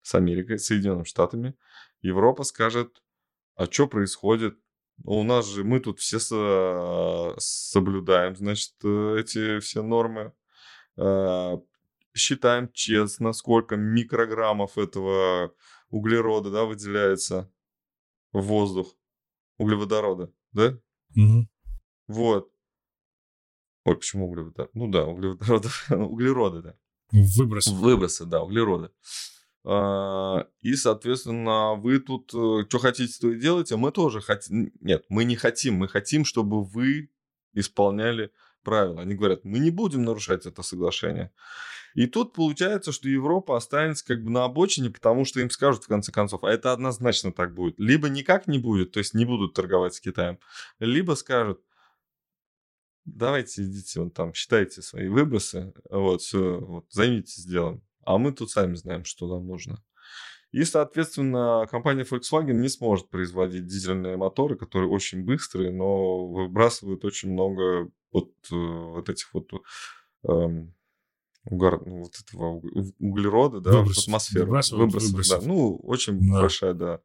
[0.03, 1.53] с Америкой, Соединенными Штатами,
[2.01, 3.03] Европа скажет,
[3.55, 4.57] а что происходит?
[5.03, 10.33] У нас же мы тут все со- соблюдаем, значит, э, эти все нормы.
[10.97, 11.57] А,
[12.13, 15.53] считаем честно, сколько микрограммов этого
[15.89, 17.51] углерода, да, выделяется
[18.33, 18.95] в воздух,
[19.57, 20.77] углеводорода, да?
[21.15, 21.49] Мгм.
[22.07, 22.51] Вот.
[23.85, 24.69] Ой, почему углеводород?
[24.73, 26.75] Ну да, углеводороды, углероды, да.
[27.11, 27.67] Выброс.
[27.67, 28.91] Выбросы, да, углероды.
[29.65, 34.71] А, И, соответственно, вы тут что хотите, то и делаете, мы тоже хотим.
[34.81, 37.09] Нет, мы не хотим, мы хотим, чтобы вы
[37.53, 38.31] исполняли
[38.63, 39.01] правила.
[39.01, 41.31] Они говорят, мы не будем нарушать это соглашение.
[41.95, 45.87] И тут получается, что Европа останется как бы на обочине, потому что им скажут в
[45.87, 47.75] конце концов, а это однозначно так будет.
[47.79, 50.39] Либо никак не будет, то есть не будут торговать с Китаем,
[50.79, 51.61] либо скажут,
[53.05, 57.81] давайте идите вон там, считайте свои выбросы, вот, все, вот, займитесь делом.
[58.09, 59.83] А мы тут сами знаем, что нам нужно.
[60.51, 67.31] И, соответственно, компания Volkswagen не сможет производить дизельные моторы, которые очень быстрые, но выбрасывают очень
[67.31, 69.51] много вот, э, вот этих вот
[70.23, 70.73] эм,
[71.45, 74.05] угар, ну, вот этого уг- углерода, да, в Выбросов.
[74.05, 74.45] атмосферу.
[74.47, 75.41] Выбрасывают Выбросов, выбросов.
[75.43, 75.47] да.
[75.47, 76.41] Ну, очень Да.
[76.41, 77.01] большая, да.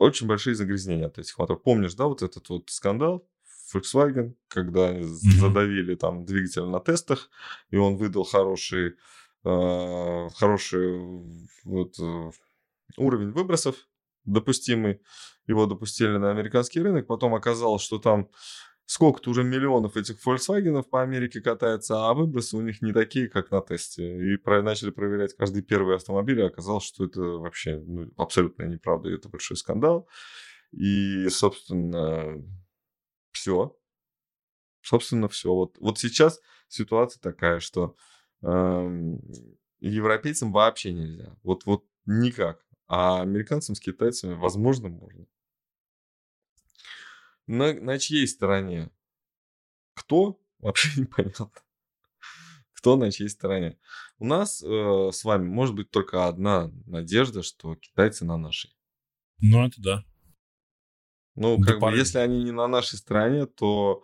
[0.00, 1.62] Очень большие загрязнения от этих моторов.
[1.62, 3.28] Помнишь, да, вот этот вот скандал
[3.72, 5.04] Volkswagen, когда Мгм.
[5.04, 7.30] задавили там двигатель на тестах,
[7.70, 8.96] и он выдал хороший,
[9.46, 11.00] э, хороший
[11.64, 12.30] вот, э,
[12.96, 13.76] уровень выбросов
[14.24, 15.00] допустимый.
[15.46, 17.06] Его допустили на американский рынок.
[17.06, 18.28] Потом оказалось, что там
[18.86, 23.50] сколько-то уже миллионов этих Volkswagen по Америке катается, а выбросы у них не такие, как
[23.50, 24.34] на тесте.
[24.34, 29.08] И про- начали проверять каждый первый автомобиль, и оказалось, что это вообще ну, абсолютно неправда,
[29.08, 30.08] и это большой скандал.
[30.72, 32.42] И, собственно,
[33.32, 33.76] все.
[34.82, 35.52] Собственно, все.
[35.52, 37.96] Вот, вот сейчас ситуация такая, что
[39.80, 41.36] европейцам вообще нельзя.
[41.42, 42.64] Вот, вот никак.
[42.88, 45.26] А американцам с китайцами, возможно, можно.
[47.46, 48.90] На, на чьей стороне?
[49.94, 50.40] Кто?
[50.58, 51.50] Вообще непонятно.
[52.72, 53.78] Кто на чьей стороне?
[54.18, 58.76] У нас э, с вами может быть только одна надежда, что китайцы на нашей.
[59.38, 60.04] Ну, это да.
[61.34, 61.98] Ну, как бы, поры.
[61.98, 64.02] если они не на нашей стороне, то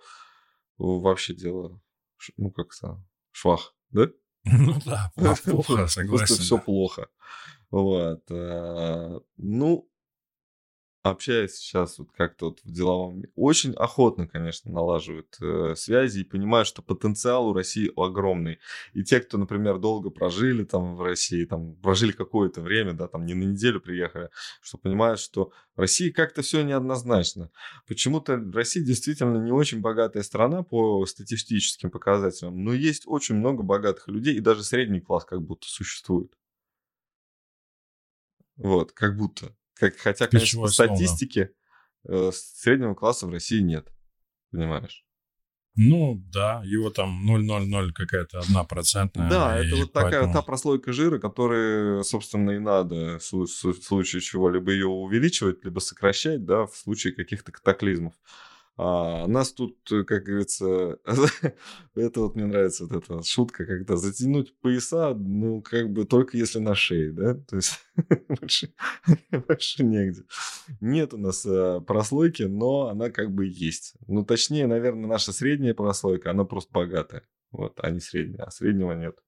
[0.77, 1.81] вообще дело,
[2.37, 4.09] ну, как-то швах, да?
[4.53, 5.11] Ну да,
[5.45, 6.37] плохо, Просто согласен.
[6.37, 6.63] все да.
[6.63, 7.07] плохо.
[7.71, 8.23] Вот.
[8.31, 9.89] э, Ну,
[11.03, 13.25] общаясь сейчас вот как-то вот в деловом...
[13.35, 18.59] Очень охотно, конечно, налаживают э, связи и понимают, что потенциал у России огромный.
[18.95, 23.27] И те, кто, например, долго прожили там в России, там прожили какое-то время, да, там
[23.27, 27.51] не на неделю приехали, что понимают, что в России как-то все неоднозначно.
[27.89, 34.07] Почему-то Россия действительно не очень богатая страна по статистическим показателям, но есть очень много богатых
[34.09, 36.33] людей, и даже средний класс как будто существует.
[38.57, 39.57] Вот, как будто.
[39.75, 41.51] Как, хотя, конечно, по статистике
[42.09, 43.89] э, среднего класса в России нет.
[44.51, 45.05] Понимаешь?
[45.75, 49.31] Ну, да, его там 0,00 какая-то одна процентная.
[49.31, 54.51] Да, это вот такая поэтому- та прослойка жира, которая, собственно, и надо в случае чего
[54.51, 58.13] либо ее увеличивать, либо сокращать, да, в случае каких-то катаклизмов.
[58.77, 60.99] А нас тут, э, как говорится,
[61.95, 66.59] это вот мне нравится вот эта шутка, когда затянуть пояса, ну, как бы только если
[66.59, 67.79] на шее, да, то есть
[68.29, 68.73] больше,
[69.31, 70.23] больше негде.
[70.81, 73.95] Нет у нас э, прослойки, но она как бы есть.
[74.07, 77.23] Ну, точнее, наверное, наша средняя прослойка, она просто богатая.
[77.51, 79.19] Вот, а не средняя, а среднего нет.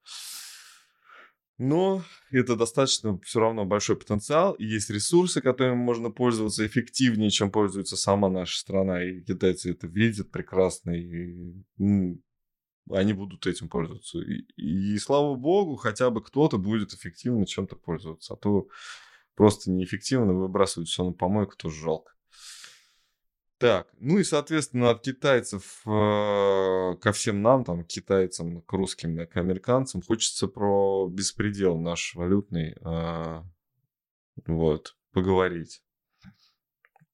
[1.57, 7.53] Но это достаточно все равно большой потенциал, и есть ресурсы, которыми можно пользоваться эффективнее, чем
[7.53, 12.21] пользуется сама наша страна, и китайцы это видят прекрасно, и м,
[12.91, 14.19] они будут этим пользоваться.
[14.21, 18.69] И, и слава богу, хотя бы кто-то будет эффективно чем-то пользоваться, а то
[19.37, 22.14] просто неэффективно выбрасывать все на помойку, тоже жалко.
[23.65, 29.27] Так, ну и, соответственно, от китайцев э, ко всем нам, там, к китайцам, к русским,
[29.27, 33.43] к американцам, хочется про беспредел наш валютный, э,
[34.47, 35.83] вот, поговорить.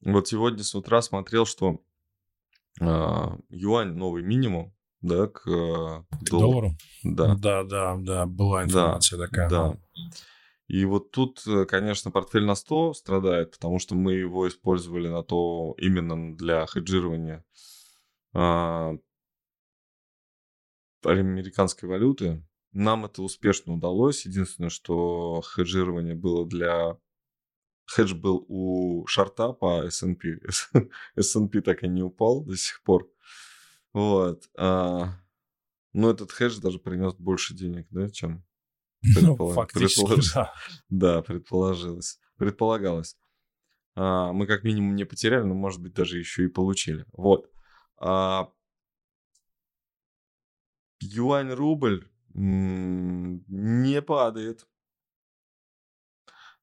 [0.01, 1.85] Вот сегодня с утра смотрел, что
[2.81, 6.51] э, юань новый минимум, да, к, э, К доллару.
[6.51, 6.77] доллару?
[7.05, 9.49] Да, да, да, да, была информация такая.
[9.49, 9.77] да.
[10.71, 15.25] И вот тут, э, конечно, портфель на 100 страдает, потому что мы его использовали на
[15.25, 17.45] то именно для хеджирования
[18.35, 18.93] а,
[21.03, 22.47] американской валюты.
[22.71, 24.25] Нам это успешно удалось.
[24.27, 26.97] Единственное, что хеджирование было для
[27.87, 30.39] хедж был у шарта по S&P.
[31.17, 33.11] S&P так и не упал до сих пор.
[33.93, 34.49] Вот.
[34.57, 35.21] А,
[35.93, 38.45] но этот хедж даже принес больше денег, да, чем
[39.03, 40.33] ну, фактически, предполож...
[40.35, 40.53] да.
[40.89, 42.21] Да, предположилось.
[42.37, 43.17] Предполагалось.
[43.95, 47.05] А, мы как минимум не потеряли, но, может быть, даже еще и получили.
[47.13, 47.51] Вот.
[47.99, 48.51] А,
[51.01, 54.67] юань-рубль не падает.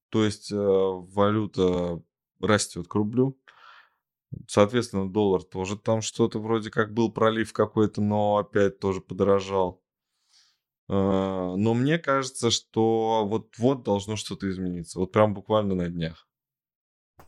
[0.09, 2.01] То есть э, валюта
[2.39, 3.37] растет к рублю.
[4.47, 9.83] Соответственно, доллар тоже там что-то вроде как был пролив какой-то, но опять тоже подорожал.
[10.89, 10.93] Э,
[11.57, 14.99] но мне кажется, что вот-вот должно что-то измениться.
[14.99, 16.27] Вот прям буквально на днях.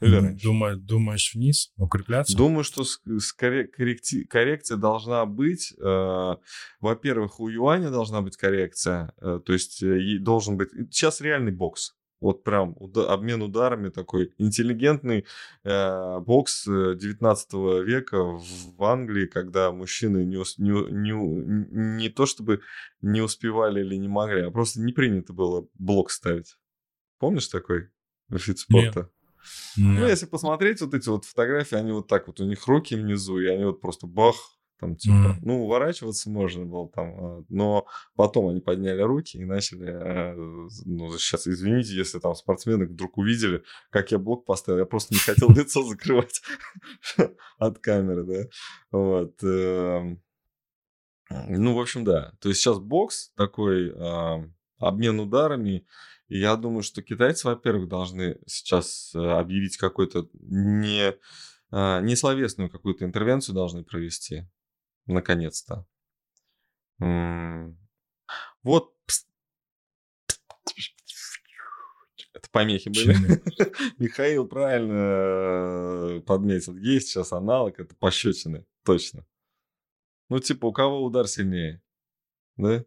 [0.02, 0.46] Или раньше.
[0.46, 2.38] Думаю, думаешь вниз, укрепляться?
[2.38, 4.24] Думаю, что скорее корректи...
[4.24, 5.74] коррекция должна быть.
[5.78, 6.36] Э,
[6.80, 9.14] во-первых, у юаня должна быть коррекция.
[9.22, 10.70] Э, то есть э, должен быть...
[10.92, 11.96] Сейчас реальный бокс.
[12.22, 15.26] Вот прям уда- обмен ударами такой интеллигентный
[15.64, 17.54] э, бокс 19
[17.86, 22.62] века в Англии, когда мужчины не, не, не, не то чтобы
[23.02, 26.58] не успевали или не могли, а просто не принято было блок ставить.
[27.20, 27.90] Помнишь такой
[28.30, 29.00] вид спорта?
[29.00, 29.10] Нет.
[29.78, 33.40] Ну, если посмотреть вот эти вот фотографии, они вот так вот, у них руки внизу,
[33.40, 34.36] и они вот просто бах,
[34.80, 35.36] там типа, mm.
[35.42, 40.36] ну, уворачиваться можно было там, а, но потом они подняли руки и начали, э,
[40.86, 45.20] ну, сейчас, извините, если там спортсмены вдруг увидели, как я блок поставил, я просто не
[45.20, 46.42] хотел лицо закрывать
[47.58, 48.50] от камеры, да,
[48.92, 49.44] вот.
[49.44, 50.22] Эм.
[51.30, 53.94] Ну, в общем, да, то есть сейчас бокс такой,
[54.80, 55.86] обмен ударами,
[56.30, 61.16] и я думаю, что китайцы, во-первых, должны сейчас э, объявить какой-то не,
[61.72, 64.48] а, не словесную какую-то интервенцию должны провести.
[65.10, 65.88] Наконец-то.
[68.62, 68.94] Вот.
[72.34, 73.16] Это помехи были.
[73.98, 76.76] Михаил правильно э, подметил.
[76.78, 78.66] Есть сейчас аналог, это пощечины.
[78.86, 79.26] Точно.
[80.30, 81.82] Ну, типа, у кого удар сильнее?
[82.56, 82.86] Да?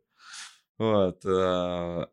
[0.78, 1.26] Вот.
[1.26, 2.08] А,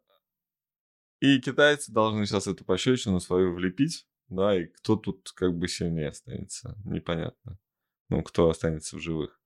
[1.19, 6.09] и китайцы должны сейчас эту пощечину свою влепить, да, и кто тут как бы сильнее
[6.09, 7.59] останется, непонятно.
[8.09, 9.39] Ну, кто останется в живых.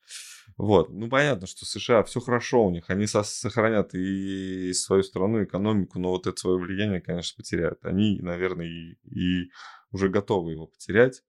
[0.64, 5.44] Вот, ну понятно, что США все хорошо у них, они со- сохранят и свою страну,
[5.44, 7.84] экономику, но вот это свое влияние, конечно, потеряют.
[7.84, 9.52] Они, наверное, и, и
[9.92, 11.22] уже готовы его потерять,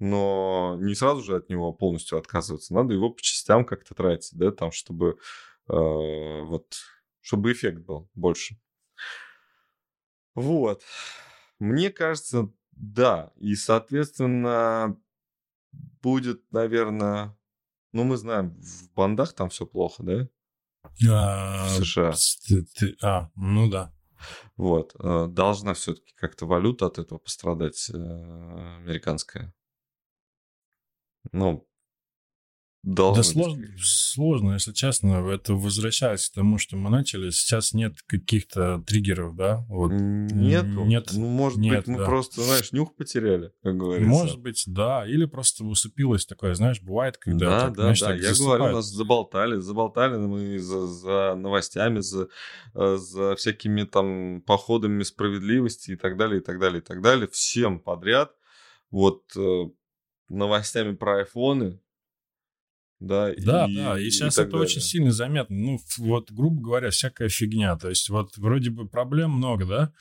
[0.00, 4.50] но не сразу же от него полностью отказываться, надо его по частям как-то тратить, да,
[4.50, 5.18] там, чтобы
[5.68, 6.74] э, вот,
[7.20, 8.58] чтобы эффект был больше.
[10.34, 10.82] Вот.
[11.60, 13.30] Мне кажется, да.
[13.36, 15.00] И, соответственно,
[16.02, 17.36] будет, наверное...
[17.94, 20.28] Ну, мы знаем, в бандах там все плохо, да?
[21.08, 22.12] А, в США.
[23.02, 23.94] А, ну да.
[24.56, 24.96] Вот.
[24.98, 29.54] Э, должна все-таки как-то валюта от этого пострадать, э, американская.
[31.30, 31.68] Ну,
[32.84, 35.26] Должно да сложно, сложно, если честно.
[35.30, 37.30] Это возвращаясь к тому, что мы начали.
[37.30, 39.64] Сейчас нет каких-то триггеров, да?
[39.68, 39.90] Вот.
[39.90, 40.66] Нет.
[40.66, 41.08] Нет.
[41.14, 42.04] Ну, может нет, быть, мы да.
[42.04, 44.10] просто, знаешь, нюх потеряли, как говорится.
[44.10, 45.06] Может быть, да.
[45.06, 47.46] Или просто усыпилось такое, знаешь, бывает, когда...
[47.48, 48.06] Да, так, да, знаешь, да.
[48.08, 48.58] Так Я засыпает.
[48.58, 49.60] говорю, нас заболтали.
[49.60, 52.28] Заболтали мы за, за новостями, за,
[52.74, 57.28] э, за всякими там походами справедливости и так далее, и так далее, и так далее.
[57.28, 58.32] Всем подряд.
[58.90, 59.70] Вот э,
[60.28, 61.80] новостями про айфоны,
[63.06, 64.66] да, да, и, да, и сейчас и это далее.
[64.66, 65.56] очень сильно заметно.
[65.56, 67.76] Ну, вот, грубо говоря, всякая фигня.
[67.76, 69.92] То есть, вот вроде бы проблем много, да?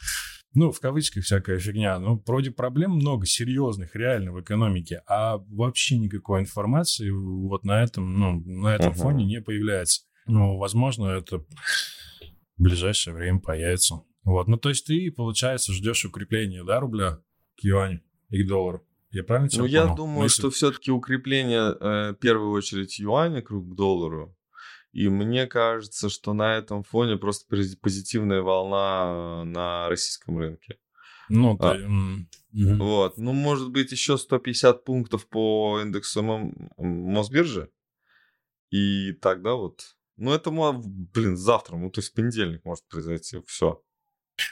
[0.56, 1.98] Ну, в кавычках всякая фигня.
[2.00, 8.20] Ну, вроде проблем много, серьезных, реально в экономике, а вообще никакой информации вот на этом,
[8.20, 8.98] ну, на этом uh-huh.
[8.98, 10.04] фоне не появляется.
[10.28, 11.46] Ну, возможно, это в
[12.58, 14.04] ближайшее время появится.
[14.24, 17.20] Вот, ну, то есть ты, получается, ждешь укрепления, да, рубля
[17.60, 18.86] к юаню и к доллару?
[19.14, 19.88] Я правильно тебя Ну, понял?
[19.88, 20.40] я думаю, Мысль...
[20.40, 24.36] что все-таки укрепление, э, в первую очередь, юаня к доллару.
[24.92, 27.46] И мне кажется, что на этом фоне просто
[27.82, 30.78] позитивная волна на российском рынке.
[31.30, 31.88] Ну, а, ты...
[32.76, 33.18] Вот.
[33.18, 36.24] Ну, может быть, еще 150 пунктов по индексу
[36.78, 37.70] Мосбиржи.
[38.72, 39.96] И тогда вот...
[40.18, 43.82] Ну, это, блин, завтра, ну, то есть в понедельник может произойти все.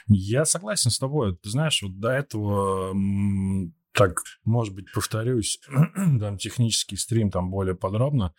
[0.06, 1.36] Я согласен с тобой.
[1.36, 2.92] Ты знаешь, вот до этого
[3.92, 5.60] так, может быть, повторюсь,
[5.94, 8.34] там технический стрим там более подробно,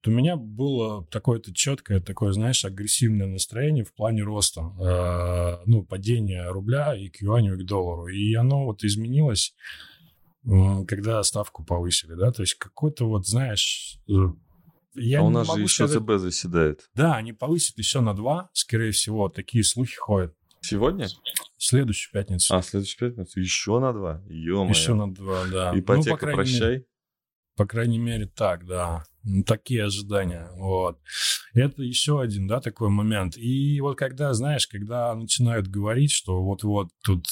[0.00, 5.84] то у меня было такое-то четкое, такое, знаешь, агрессивное настроение в плане роста, э, ну,
[5.84, 8.06] падения рубля и к юаню, и к доллару.
[8.08, 9.54] И оно вот изменилось,
[10.44, 13.98] э, когда ставку повысили, да, то есть какой-то вот, знаешь...
[14.08, 14.12] Э,
[14.98, 16.02] я а у нас же еще сказать...
[16.02, 16.88] ЦБ заседает.
[16.94, 20.34] Да, они повысят еще на 2, скорее всего, такие слухи ходят.
[20.60, 21.08] Сегодня?
[21.58, 22.54] Следующую пятницу.
[22.54, 23.40] А, следующую пятницу?
[23.40, 24.22] Еще на два?
[24.28, 25.72] ё Еще на два, да.
[25.78, 26.70] Ипотека, ну, по прощай?
[26.70, 26.86] Мере,
[27.56, 29.04] по крайней мере, так, да.
[29.24, 31.00] Ну, такие ожидания, вот.
[31.54, 33.36] Это еще один, да, такой момент.
[33.36, 37.26] И вот когда, знаешь, когда начинают говорить, что вот-вот тут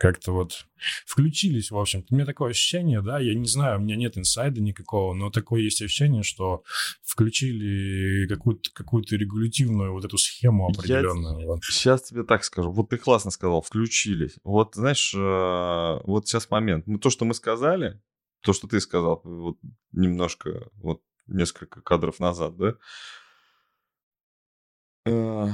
[0.00, 0.64] как-то вот
[1.04, 2.06] включились, в общем-то.
[2.10, 5.60] У меня такое ощущение, да, я не знаю, у меня нет инсайда никакого, но такое
[5.60, 6.64] есть ощущение, что
[7.02, 11.40] включили какую-то какую регулятивную вот эту схему определенную.
[11.40, 11.64] Я вот.
[11.64, 14.36] сейчас тебе так скажу, вот ты классно сказал, включились.
[14.42, 16.86] Вот, знаешь, э, вот сейчас момент.
[16.86, 18.00] Ну, то, что мы сказали,
[18.40, 19.58] то, что ты сказал, вот
[19.92, 22.74] немножко, вот несколько кадров назад, да,
[25.04, 25.48] э,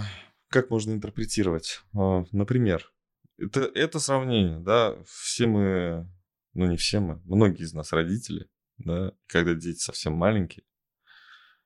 [0.51, 1.83] как можно интерпретировать?
[1.95, 2.93] Э, например,
[3.39, 6.11] это, это сравнение, да, все мы,
[6.55, 10.65] ну не все мы, многие из нас родители, да, когда дети совсем маленькие,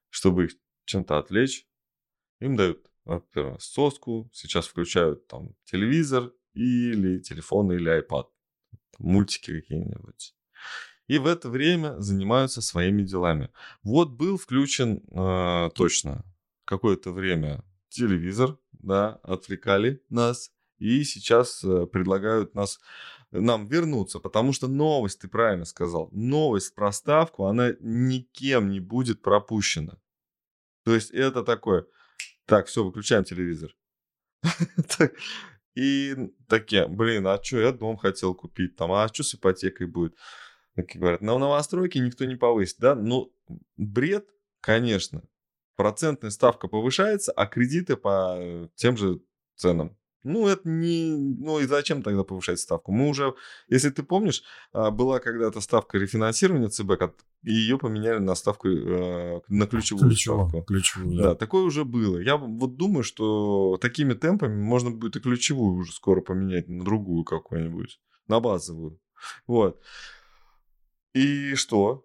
[0.08, 0.52] чтобы их
[0.84, 1.66] чем-то отвлечь,
[2.40, 8.26] им дают, во-первых, соску, сейчас включают там телевизор или телефон или iPad,
[8.98, 10.34] мультики какие-нибудь.
[11.06, 13.50] И в это время занимаются своими делами.
[13.82, 16.24] Вот был включен э, точно
[16.64, 22.81] какое-то время телевизор, да, отвлекали нас, и сейчас э, предлагают нас
[23.31, 29.22] нам вернуться, потому что новость, ты правильно сказал, новость про ставку, она никем не будет
[29.22, 29.99] пропущена.
[30.85, 31.87] То есть это такое,
[32.47, 33.76] так, все, выключаем телевизор.
[35.76, 36.16] И
[36.49, 40.16] такие, блин, а что, я дом хотел купить, там, а что с ипотекой будет?
[40.74, 42.95] Такие говорят, на новостройки никто не повысит, да?
[42.95, 43.33] Ну,
[43.76, 44.28] бред,
[44.61, 45.22] конечно.
[45.76, 49.20] Процентная ставка повышается, а кредиты по э, тем же
[49.55, 51.16] ценам ну, это не...
[51.16, 52.92] Ну, и зачем тогда повышать ставку?
[52.92, 53.34] Мы уже,
[53.68, 54.42] если ты помнишь,
[54.72, 60.48] а, была когда-то ставка рефинансирования ЦБ, и ее поменяли на ставку, э, на ключевую Ключево,
[60.48, 60.66] ставку.
[60.66, 61.22] Ключевую, да.
[61.22, 62.18] Да, такое уже было.
[62.18, 67.24] Я вот думаю, что такими темпами можно будет и ключевую уже скоро поменять на другую
[67.24, 67.98] какую-нибудь,
[68.28, 69.00] на базовую.
[69.46, 69.80] Вот.
[71.14, 72.04] И что?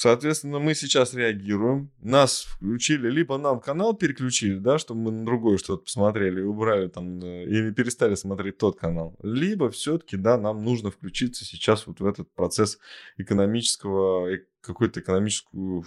[0.00, 1.90] Соответственно, мы сейчас реагируем.
[1.98, 7.18] Нас включили, либо нам канал переключили, да, чтобы мы на другой что-то посмотрели убрали там,
[7.18, 9.16] э, или перестали смотреть тот канал.
[9.24, 12.78] Либо все-таки, да, нам нужно включиться сейчас вот в этот процесс
[13.16, 15.84] экономического, э, какую-то экономическую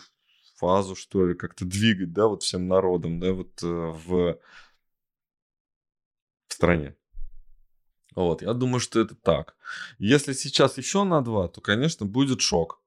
[0.57, 4.37] фазу, что ли, как-то двигать, да, вот всем народом, да, вот э, в,
[6.47, 6.97] в стране.
[8.13, 9.55] Вот, я думаю, что это так.
[9.99, 12.80] Если сейчас еще на два, то, конечно, будет шок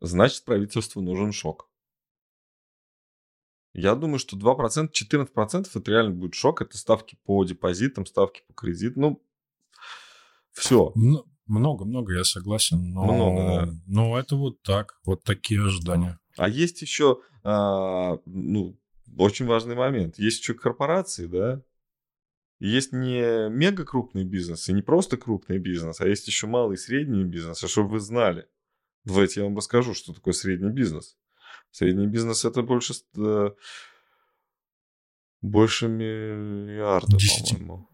[0.00, 1.68] значит правительству нужен шок.
[3.72, 6.62] Я думаю, что 2%, 14% это реально будет шок.
[6.62, 9.02] Это ставки по депозитам, ставки по кредитам.
[9.02, 9.22] Ну,
[10.52, 10.92] все.
[11.46, 12.92] Много-много, я согласен.
[12.92, 13.72] Но, Много, да.
[13.86, 16.18] но это вот так, вот такие ожидания.
[16.36, 18.78] А есть еще, а, ну,
[19.18, 20.18] очень важный момент.
[20.18, 21.62] Есть еще корпорации, да,
[22.58, 26.78] есть не мега крупный бизнес и не просто крупный бизнес, а есть еще малый и
[26.78, 28.48] средний бизнес, а чтобы вы знали.
[29.06, 31.16] Давайте я вам расскажу, что такое средний бизнес.
[31.70, 33.50] Средний бизнес это больше, э,
[35.40, 37.58] больше миллиарда, 10.
[37.58, 37.88] по-моему.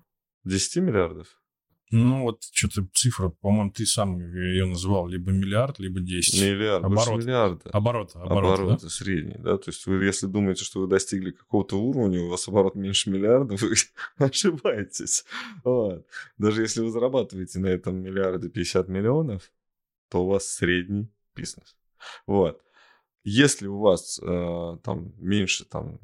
[0.45, 1.39] 10 миллиардов?
[1.91, 6.41] Ну, вот что-то цифра, по-моему, ты сам ее называл, либо миллиард, либо 10.
[6.41, 7.21] Миллиард, оборот.
[7.21, 7.71] миллиарда.
[7.71, 8.89] Оборот, оборот, оборот да?
[8.89, 12.77] средний, да, то есть вы, если думаете, что вы достигли какого-то уровня, у вас оборот
[12.77, 13.75] меньше миллиарда, вы
[14.17, 15.27] ошибаетесь.
[15.65, 16.07] Вот.
[16.39, 19.53] Даже если вы зарабатываете на этом миллиарде 50 миллионов,
[20.13, 21.75] то у вас средний бизнес.
[22.27, 22.63] Вот.
[23.25, 25.99] Если у вас э, там меньше там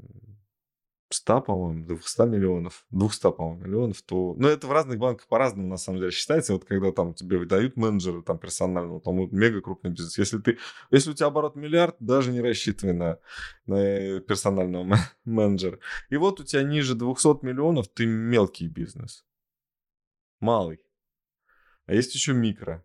[1.10, 4.34] 100, по-моему, 200 миллионов, 200, по-моему, миллионов, то...
[4.38, 6.54] Ну, это в разных банках по-разному, на самом деле, считается.
[6.54, 10.16] Вот когда там тебе выдают менеджера там персонального, там вот мега крупный бизнес.
[10.16, 10.56] Если ты...
[10.90, 13.18] Если у тебя оборот миллиард, даже не рассчитывай на,
[13.66, 14.96] на персонального
[15.26, 15.80] менеджера.
[16.08, 19.26] И вот у тебя ниже 200 миллионов, ты мелкий бизнес.
[20.40, 20.80] Малый.
[21.84, 22.82] А есть еще микро.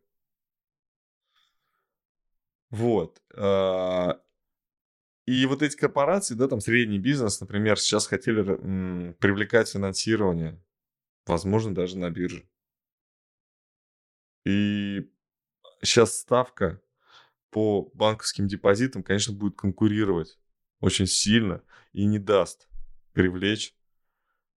[2.74, 3.22] Вот.
[3.36, 4.20] А,
[5.28, 8.42] и вот эти корпорации, да, там средний бизнес, например, сейчас хотели
[9.20, 10.60] привлекать финансирование,
[11.28, 12.50] возможно, даже на бирже.
[14.46, 15.08] И
[15.84, 16.82] сейчас ставка
[17.52, 20.40] по банковским депозитам, конечно, будет конкурировать
[20.80, 21.62] очень сильно
[21.92, 22.68] и не даст
[23.12, 23.76] привлечь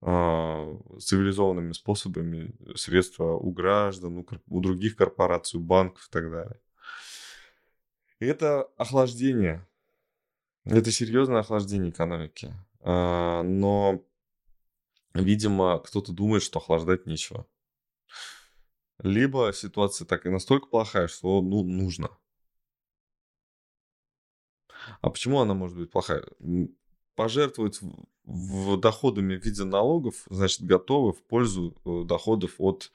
[0.00, 6.60] э, цивилизованными способами средства у граждан, у других корпораций, у банков и так далее.
[8.18, 9.66] Это охлаждение.
[10.64, 12.54] Это серьезное охлаждение экономики.
[12.80, 14.04] А, но,
[15.14, 17.46] видимо, кто-то думает, что охлаждать нечего.
[18.98, 22.10] Либо ситуация так и настолько плохая, что ну, нужно.
[25.00, 26.24] А почему она может быть плохая?
[27.16, 27.80] пожертвовать
[28.24, 32.92] в доходами в виде налогов, значит, готовы в пользу э, доходов от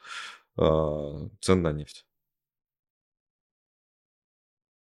[0.58, 2.06] э, цен на нефть.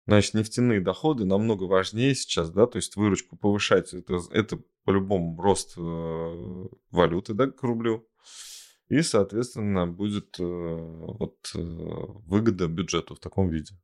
[0.10, 5.76] Значит, нефтяные доходы намного важнее сейчас, да, то есть выручку повышать, это, это по-любому рост
[5.78, 8.08] э, валюты, да, к рублю.
[8.88, 13.76] И, соответственно, будет э, вот э, выгода бюджету в таком виде.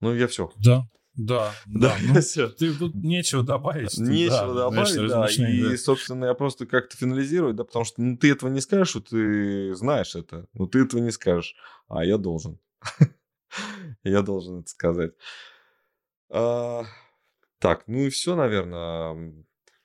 [0.00, 0.52] Ну, я все.
[0.58, 1.96] Да, да, да.
[2.02, 3.96] Ну, ты тут нечего добавить.
[3.98, 5.48] Нечего да, добавить, знаешь, да.
[5.48, 5.76] И, да.
[5.78, 10.14] собственно, я просто как-то финализирую, да, потому что ну, ты этого не скажешь, ты знаешь
[10.14, 11.56] это, но ты этого не скажешь,
[11.88, 12.58] а я должен.
[14.04, 15.12] я должен это сказать.
[16.30, 16.84] А,
[17.58, 19.44] так, ну и все, наверное.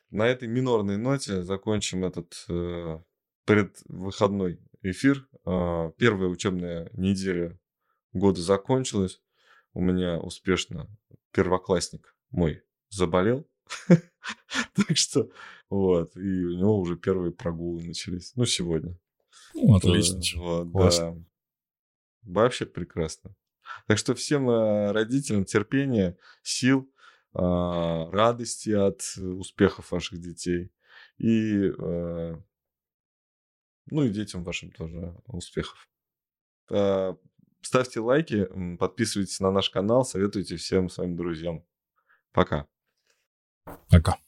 [0.10, 3.00] На этой минорной ноте закончим этот э,
[3.46, 5.28] предвыходной эфир.
[5.46, 7.60] Э, первая учебная неделя
[8.12, 9.22] года закончилась.
[9.74, 10.88] У меня успешно
[11.32, 13.48] первоклассник мой заболел.
[14.76, 15.30] Так что
[15.70, 18.34] вот, и у него уже первые прогулы начались.
[18.36, 18.98] Ну, сегодня.
[19.54, 20.42] Ну, отлично.
[20.42, 21.16] Вот, да.
[22.22, 23.36] Вообще прекрасно.
[23.88, 26.90] Так что всем э, родителям терпения, сил,
[27.36, 30.72] а, радости от успехов ваших детей.
[31.18, 32.36] И, э,
[33.88, 35.90] ну и детям вашим тоже успехов.
[37.62, 38.48] Ставьте лайки,
[38.78, 41.64] подписывайтесь на наш канал, советуйте всем своим друзьям.
[42.34, 42.68] Пока.
[43.90, 44.23] Пока.